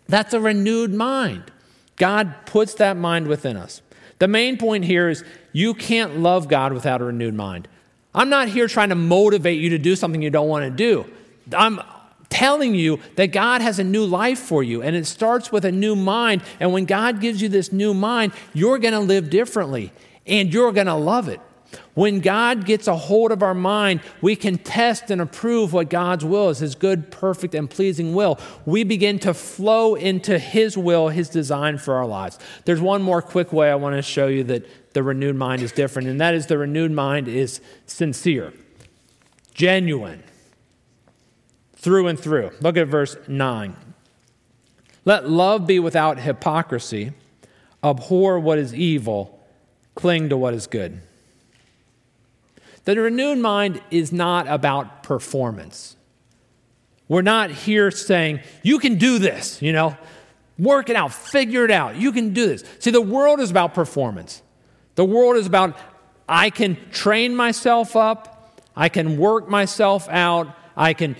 That's 0.06 0.32
a 0.32 0.40
renewed 0.40 0.94
mind. 0.94 1.52
God 1.96 2.34
puts 2.46 2.72
that 2.76 2.96
mind 2.96 3.26
within 3.26 3.58
us. 3.58 3.82
The 4.20 4.26
main 4.26 4.56
point 4.56 4.86
here 4.86 5.10
is 5.10 5.22
you 5.52 5.74
can't 5.74 6.20
love 6.20 6.48
God 6.48 6.72
without 6.72 7.02
a 7.02 7.04
renewed 7.04 7.34
mind. 7.34 7.68
I'm 8.14 8.30
not 8.30 8.48
here 8.48 8.66
trying 8.66 8.88
to 8.88 8.94
motivate 8.94 9.60
you 9.60 9.68
to 9.68 9.78
do 9.78 9.96
something 9.96 10.22
you 10.22 10.30
don't 10.30 10.48
want 10.48 10.64
to 10.64 10.70
do. 10.70 11.04
I'm 11.52 11.78
telling 12.30 12.74
you 12.74 13.00
that 13.16 13.32
God 13.32 13.60
has 13.60 13.78
a 13.78 13.84
new 13.84 14.06
life 14.06 14.38
for 14.38 14.62
you, 14.62 14.80
and 14.80 14.96
it 14.96 15.06
starts 15.06 15.52
with 15.52 15.66
a 15.66 15.72
new 15.72 15.94
mind. 15.94 16.40
And 16.58 16.72
when 16.72 16.86
God 16.86 17.20
gives 17.20 17.42
you 17.42 17.50
this 17.50 17.70
new 17.70 17.92
mind, 17.92 18.32
you're 18.54 18.78
going 18.78 18.94
to 18.94 19.00
live 19.00 19.28
differently 19.28 19.92
and 20.28 20.52
you're 20.52 20.72
going 20.72 20.86
to 20.86 20.94
love 20.94 21.28
it. 21.28 21.40
When 21.94 22.20
God 22.20 22.64
gets 22.64 22.86
a 22.86 22.96
hold 22.96 23.32
of 23.32 23.42
our 23.42 23.54
mind, 23.54 24.00
we 24.22 24.36
can 24.36 24.56
test 24.56 25.10
and 25.10 25.20
approve 25.20 25.72
what 25.72 25.90
God's 25.90 26.24
will 26.24 26.48
is, 26.48 26.60
His 26.60 26.74
good, 26.74 27.10
perfect, 27.10 27.54
and 27.54 27.68
pleasing 27.68 28.14
will. 28.14 28.38
We 28.64 28.84
begin 28.84 29.18
to 29.20 29.34
flow 29.34 29.94
into 29.94 30.38
His 30.38 30.78
will, 30.78 31.08
His 31.08 31.28
design 31.28 31.76
for 31.76 31.94
our 31.94 32.06
lives. 32.06 32.38
There's 32.64 32.80
one 32.80 33.02
more 33.02 33.20
quick 33.20 33.52
way 33.52 33.70
I 33.70 33.74
want 33.74 33.96
to 33.96 34.02
show 34.02 34.28
you 34.28 34.44
that 34.44 34.94
the 34.94 35.02
renewed 35.02 35.36
mind 35.36 35.62
is 35.62 35.72
different, 35.72 36.08
and 36.08 36.20
that 36.20 36.34
is 36.34 36.46
the 36.46 36.56
renewed 36.56 36.92
mind 36.92 37.28
is 37.28 37.60
sincere, 37.86 38.52
genuine, 39.52 40.22
through 41.76 42.06
and 42.06 42.18
through. 42.18 42.52
Look 42.60 42.76
at 42.76 42.86
verse 42.88 43.16
9. 43.26 43.76
Let 45.04 45.28
love 45.28 45.66
be 45.66 45.78
without 45.78 46.20
hypocrisy, 46.20 47.12
abhor 47.82 48.38
what 48.38 48.58
is 48.58 48.74
evil 48.74 49.37
cling 49.98 50.28
to 50.28 50.36
what 50.36 50.54
is 50.54 50.68
good. 50.68 51.00
The 52.84 52.94
renewed 53.00 53.38
mind 53.38 53.82
is 53.90 54.12
not 54.12 54.46
about 54.46 55.02
performance. 55.02 55.96
We're 57.08 57.22
not 57.22 57.50
here 57.50 57.90
saying, 57.90 58.40
you 58.62 58.78
can 58.78 58.94
do 58.94 59.18
this, 59.18 59.60
you 59.60 59.72
know, 59.72 59.96
work 60.56 60.88
it 60.88 60.94
out, 60.94 61.12
figure 61.12 61.64
it 61.64 61.72
out, 61.72 61.96
you 61.96 62.12
can 62.12 62.32
do 62.32 62.46
this. 62.46 62.62
See, 62.78 62.92
the 62.92 63.02
world 63.02 63.40
is 63.40 63.50
about 63.50 63.74
performance. 63.74 64.40
The 64.94 65.04
world 65.04 65.36
is 65.36 65.46
about, 65.46 65.76
I 66.28 66.50
can 66.50 66.76
train 66.92 67.34
myself 67.34 67.96
up, 67.96 68.62
I 68.76 68.88
can 68.88 69.18
work 69.18 69.48
myself 69.48 70.08
out, 70.08 70.54
I 70.76 70.94
can 70.94 71.16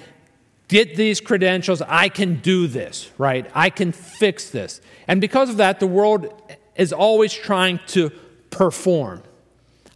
get 0.69 0.95
these 0.95 1.21
credentials, 1.21 1.83
I 1.83 2.11
can 2.11 2.37
do 2.37 2.69
this, 2.69 3.11
right? 3.19 3.51
I 3.57 3.71
can 3.71 3.91
fix 3.91 4.51
this. 4.51 4.81
And 5.09 5.21
because 5.21 5.51
of 5.51 5.57
that, 5.57 5.81
the 5.81 5.89
world 5.89 6.33
is 6.77 6.93
always 6.93 7.33
trying 7.33 7.81
to 7.89 8.13
perform. 8.51 9.23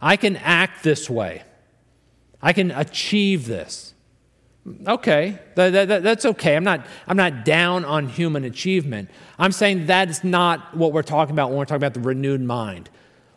I 0.01 0.17
can 0.17 0.35
act 0.37 0.83
this 0.83 1.09
way. 1.09 1.43
I 2.41 2.53
can 2.53 2.71
achieve 2.71 3.47
this. 3.47 3.93
Okay, 4.87 5.39
that, 5.55 5.71
that, 5.71 6.03
that's 6.03 6.25
okay. 6.25 6.55
I'm 6.55 6.63
not, 6.63 6.85
I'm 7.07 7.17
not 7.17 7.43
down 7.43 7.83
on 7.83 8.07
human 8.07 8.45
achievement. 8.45 9.09
I'm 9.37 9.51
saying 9.51 9.87
that 9.87 10.09
is 10.09 10.23
not 10.23 10.75
what 10.75 10.93
we're 10.93 11.03
talking 11.03 11.33
about 11.33 11.49
when 11.49 11.57
we're 11.57 11.65
talking 11.65 11.77
about 11.77 11.93
the 11.93 11.99
renewed 11.99 12.41
mind. 12.41 12.89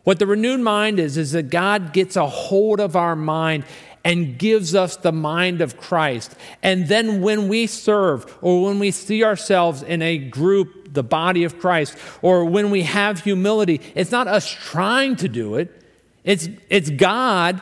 What 0.05 0.21
the 0.21 0.27
renewed 0.27 0.61
mind 0.61 1.01
is, 1.01 1.17
is 1.17 1.33
that 1.33 1.51
God 1.51 1.93
gets 1.93 2.15
a 2.15 2.29
hold 2.29 2.79
of 2.79 2.95
our 2.95 3.17
mind 3.17 3.65
and 4.07 4.39
gives 4.39 4.73
us 4.73 4.95
the 4.95 5.11
mind 5.11 5.61
of 5.61 5.77
Christ. 5.77 6.37
And 6.63 6.87
then 6.87 7.23
when 7.23 7.49
we 7.49 7.67
serve 7.67 8.39
or 8.41 8.63
when 8.63 8.79
we 8.79 8.93
see 8.93 9.25
ourselves 9.25 9.83
in 9.83 10.01
a 10.01 10.17
group, 10.17 10.95
the 10.95 11.03
body 11.03 11.43
of 11.43 11.59
Christ, 11.59 11.99
or 12.23 12.45
when 12.45 12.71
we 12.71 12.85
have 12.85 13.25
humility, 13.25 13.81
it's 13.97 14.13
not 14.13 14.29
us 14.29 14.49
trying 14.49 15.17
to 15.17 15.29
do 15.29 15.57
it, 15.57 15.83
it's, 16.23 16.49
it's 16.71 16.89
God, 16.89 17.61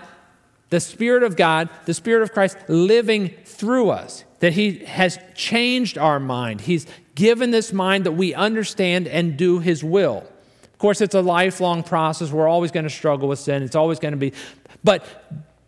the 0.69 0.81
Spirit 0.81 1.23
of 1.23 1.35
God, 1.35 1.71
the 1.87 1.95
Spirit 1.95 2.23
of 2.23 2.35
Christ 2.35 2.59
living 2.69 3.31
through 3.47 3.89
us. 3.89 4.25
That 4.41 4.53
He 4.53 4.81
has 4.81 5.19
changed 5.35 5.97
our 5.97 6.21
mind. 6.21 6.61
He's 6.61 6.87
given 7.15 7.53
this 7.53 7.73
mind 7.73 8.05
that 8.05 8.13
we 8.13 8.35
understand 8.35 9.09
and 9.09 9.39
do 9.39 9.61
His 9.61 9.83
will. 9.83 10.19
Of 10.63 10.79
course, 10.79 11.01
it's 11.01 11.15
a 11.15 11.23
lifelong 11.23 11.85
process. 11.85 12.31
We're 12.31 12.49
always 12.49 12.71
going 12.71 12.85
to 12.85 12.91
struggle 12.91 13.29
with 13.29 13.39
sin. 13.39 13.63
It's 13.63 13.77
always 13.77 13.99
going 13.99 14.13
to 14.13 14.19
be, 14.19 14.35
but 14.83 15.07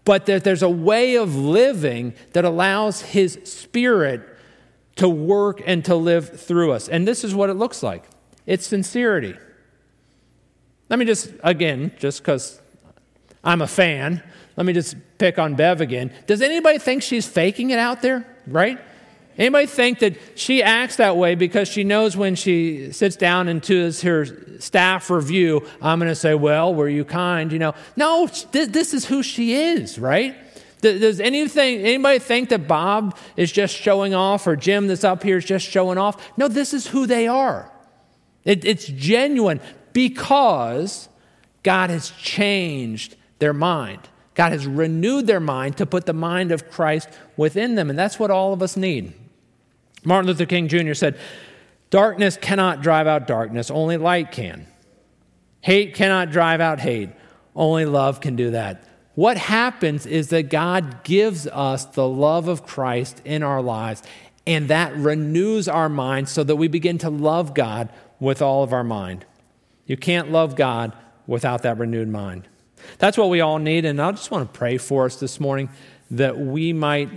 but 0.06 0.24
that 0.26 0.44
there's 0.44 0.62
a 0.62 0.70
way 0.70 1.16
of 1.16 1.36
living 1.36 2.14
that 2.32 2.46
allows 2.46 3.02
His 3.02 3.38
Spirit 3.44 4.22
to 4.94 5.08
work 5.08 5.60
and 5.66 5.84
to 5.84 5.94
live 5.94 6.40
through 6.40 6.72
us. 6.72 6.88
And 6.88 7.06
this 7.06 7.24
is 7.24 7.34
what 7.34 7.50
it 7.50 7.54
looks 7.54 7.82
like 7.82 8.04
it's 8.46 8.66
sincerity. 8.66 9.36
Let 10.88 11.00
me 11.00 11.04
just, 11.04 11.32
again, 11.42 11.92
just 11.98 12.22
because 12.22 12.60
I'm 13.42 13.60
a 13.60 13.66
fan, 13.66 14.22
let 14.56 14.64
me 14.64 14.72
just 14.72 14.94
pick 15.18 15.36
on 15.36 15.56
Bev 15.56 15.80
again. 15.80 16.12
Does 16.28 16.40
anybody 16.40 16.78
think 16.78 17.02
she's 17.02 17.26
faking 17.26 17.70
it 17.70 17.78
out 17.80 18.02
there? 18.02 18.24
Right? 18.46 18.78
Anybody 19.38 19.66
think 19.66 19.98
that 19.98 20.16
she 20.34 20.62
acts 20.62 20.96
that 20.96 21.16
way 21.16 21.34
because 21.34 21.68
she 21.68 21.84
knows 21.84 22.16
when 22.16 22.34
she 22.34 22.90
sits 22.92 23.16
down 23.16 23.48
and 23.48 23.60
does 23.60 24.00
her 24.02 24.24
staff 24.60 25.10
review, 25.10 25.66
I'm 25.82 25.98
going 25.98 26.10
to 26.10 26.14
say, 26.14 26.34
Well, 26.34 26.74
were 26.74 26.88
you 26.88 27.04
kind? 27.04 27.52
You 27.52 27.58
know, 27.58 27.74
no, 27.96 28.26
this 28.52 28.94
is 28.94 29.04
who 29.04 29.22
she 29.22 29.54
is, 29.54 29.98
right? 29.98 30.34
Does 30.80 31.20
anything, 31.20 31.80
anybody 31.80 32.18
think 32.18 32.50
that 32.50 32.68
Bob 32.68 33.16
is 33.36 33.50
just 33.50 33.74
showing 33.74 34.14
off 34.14 34.46
or 34.46 34.56
Jim 34.56 34.86
that's 34.86 35.04
up 35.04 35.22
here 35.22 35.38
is 35.38 35.44
just 35.44 35.66
showing 35.68 35.98
off? 35.98 36.36
No, 36.38 36.48
this 36.48 36.74
is 36.74 36.86
who 36.86 37.06
they 37.06 37.26
are. 37.26 37.70
It, 38.44 38.64
it's 38.64 38.86
genuine 38.86 39.60
because 39.92 41.08
God 41.62 41.90
has 41.90 42.10
changed 42.10 43.16
their 43.38 43.52
mind. 43.52 44.00
God 44.34 44.52
has 44.52 44.66
renewed 44.66 45.26
their 45.26 45.40
mind 45.40 45.78
to 45.78 45.86
put 45.86 46.06
the 46.06 46.12
mind 46.12 46.52
of 46.52 46.70
Christ 46.70 47.08
within 47.36 47.74
them. 47.74 47.90
And 47.90 47.98
that's 47.98 48.18
what 48.18 48.30
all 48.30 48.52
of 48.52 48.62
us 48.62 48.76
need. 48.76 49.14
Martin 50.06 50.28
Luther 50.28 50.46
King 50.46 50.68
Jr. 50.68 50.94
said, 50.94 51.18
Darkness 51.90 52.36
cannot 52.36 52.80
drive 52.80 53.08
out 53.08 53.26
darkness, 53.26 53.70
only 53.70 53.96
light 53.96 54.30
can. 54.30 54.66
Hate 55.60 55.94
cannot 55.94 56.30
drive 56.30 56.60
out 56.60 56.78
hate, 56.78 57.10
only 57.56 57.84
love 57.84 58.20
can 58.20 58.36
do 58.36 58.52
that. 58.52 58.84
What 59.16 59.36
happens 59.36 60.06
is 60.06 60.28
that 60.28 60.48
God 60.48 61.02
gives 61.02 61.46
us 61.48 61.84
the 61.86 62.06
love 62.06 62.46
of 62.46 62.64
Christ 62.64 63.20
in 63.24 63.42
our 63.42 63.60
lives, 63.60 64.02
and 64.46 64.68
that 64.68 64.94
renews 64.94 65.66
our 65.66 65.88
minds 65.88 66.30
so 66.30 66.44
that 66.44 66.56
we 66.56 66.68
begin 66.68 66.98
to 66.98 67.10
love 67.10 67.52
God 67.52 67.88
with 68.20 68.40
all 68.40 68.62
of 68.62 68.72
our 68.72 68.84
mind. 68.84 69.24
You 69.86 69.96
can't 69.96 70.30
love 70.30 70.54
God 70.54 70.92
without 71.26 71.62
that 71.62 71.78
renewed 71.78 72.08
mind. 72.08 72.46
That's 72.98 73.18
what 73.18 73.28
we 73.28 73.40
all 73.40 73.58
need, 73.58 73.84
and 73.84 74.00
I 74.00 74.12
just 74.12 74.30
want 74.30 74.52
to 74.52 74.56
pray 74.56 74.78
for 74.78 75.06
us 75.06 75.16
this 75.16 75.40
morning 75.40 75.68
that 76.12 76.38
we 76.38 76.72
might 76.72 77.10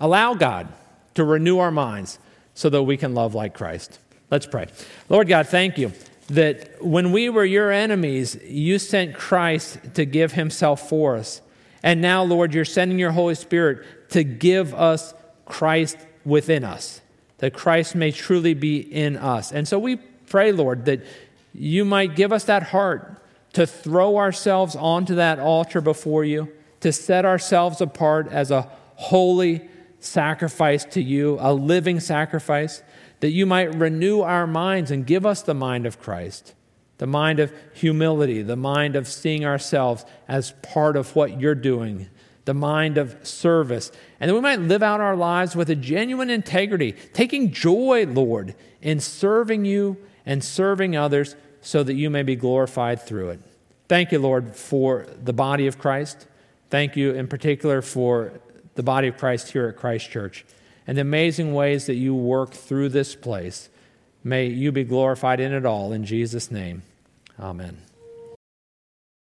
allow 0.00 0.34
God 0.34 0.66
to 1.16 1.24
renew 1.24 1.58
our 1.58 1.70
minds 1.70 2.18
so 2.54 2.70
that 2.70 2.82
we 2.84 2.96
can 2.96 3.14
love 3.14 3.34
like 3.34 3.54
Christ. 3.54 3.98
Let's 4.30 4.46
pray. 4.46 4.68
Lord 5.08 5.28
God, 5.28 5.46
thank 5.48 5.76
you 5.78 5.92
that 6.28 6.82
when 6.82 7.12
we 7.12 7.28
were 7.28 7.44
your 7.44 7.70
enemies, 7.70 8.36
you 8.44 8.78
sent 8.78 9.14
Christ 9.14 9.78
to 9.94 10.04
give 10.04 10.32
himself 10.32 10.88
for 10.88 11.16
us. 11.16 11.40
And 11.82 12.00
now, 12.00 12.24
Lord, 12.24 12.52
you're 12.54 12.64
sending 12.64 12.98
your 12.98 13.12
Holy 13.12 13.36
Spirit 13.36 14.10
to 14.10 14.24
give 14.24 14.74
us 14.74 15.14
Christ 15.44 15.98
within 16.24 16.64
us, 16.64 17.00
that 17.38 17.54
Christ 17.54 17.94
may 17.94 18.10
truly 18.10 18.54
be 18.54 18.78
in 18.78 19.16
us. 19.16 19.52
And 19.52 19.68
so 19.68 19.78
we 19.78 19.96
pray, 19.96 20.50
Lord, 20.50 20.86
that 20.86 21.04
you 21.54 21.84
might 21.84 22.16
give 22.16 22.32
us 22.32 22.44
that 22.44 22.64
heart 22.64 23.22
to 23.52 23.66
throw 23.66 24.16
ourselves 24.16 24.74
onto 24.74 25.14
that 25.14 25.38
altar 25.38 25.80
before 25.80 26.24
you, 26.24 26.52
to 26.80 26.92
set 26.92 27.24
ourselves 27.24 27.80
apart 27.80 28.28
as 28.30 28.50
a 28.50 28.68
holy, 28.96 29.68
sacrifice 30.06 30.84
to 30.86 31.02
you, 31.02 31.36
a 31.40 31.52
living 31.52 32.00
sacrifice, 32.00 32.82
that 33.20 33.30
you 33.30 33.46
might 33.46 33.74
renew 33.74 34.20
our 34.20 34.46
minds 34.46 34.90
and 34.90 35.06
give 35.06 35.26
us 35.26 35.42
the 35.42 35.54
mind 35.54 35.86
of 35.86 36.00
Christ, 36.00 36.54
the 36.98 37.06
mind 37.06 37.40
of 37.40 37.52
humility, 37.74 38.42
the 38.42 38.56
mind 38.56 38.96
of 38.96 39.08
seeing 39.08 39.44
ourselves 39.44 40.04
as 40.28 40.52
part 40.62 40.96
of 40.96 41.14
what 41.14 41.40
you're 41.40 41.54
doing, 41.54 42.08
the 42.44 42.54
mind 42.54 42.98
of 42.98 43.16
service, 43.26 43.90
and 44.20 44.30
that 44.30 44.34
we 44.34 44.40
might 44.40 44.60
live 44.60 44.82
out 44.82 45.00
our 45.00 45.16
lives 45.16 45.56
with 45.56 45.68
a 45.70 45.74
genuine 45.74 46.30
integrity, 46.30 46.92
taking 47.12 47.52
joy, 47.52 48.06
Lord, 48.06 48.54
in 48.80 49.00
serving 49.00 49.64
you 49.64 49.96
and 50.24 50.42
serving 50.42 50.96
others 50.96 51.36
so 51.60 51.82
that 51.82 51.94
you 51.94 52.10
may 52.10 52.22
be 52.22 52.36
glorified 52.36 53.02
through 53.02 53.30
it. 53.30 53.40
Thank 53.88 54.12
you, 54.12 54.18
Lord, 54.18 54.54
for 54.54 55.06
the 55.22 55.32
body 55.32 55.66
of 55.66 55.78
Christ. 55.78 56.26
Thank 56.70 56.96
you 56.96 57.12
in 57.12 57.28
particular 57.28 57.82
for 57.82 58.32
the 58.76 58.82
body 58.82 59.08
of 59.08 59.18
Christ 59.18 59.52
here 59.52 59.66
at 59.68 59.76
Christ 59.76 60.10
Church 60.10 60.44
and 60.86 60.96
the 60.96 61.02
amazing 61.02 61.52
ways 61.52 61.86
that 61.86 61.94
you 61.94 62.14
work 62.14 62.52
through 62.52 62.90
this 62.90 63.14
place. 63.14 63.68
May 64.22 64.46
you 64.46 64.72
be 64.72 64.84
glorified 64.84 65.40
in 65.40 65.52
it 65.52 65.66
all. 65.66 65.92
In 65.92 66.04
Jesus' 66.04 66.50
name, 66.50 66.82
amen. 67.40 67.85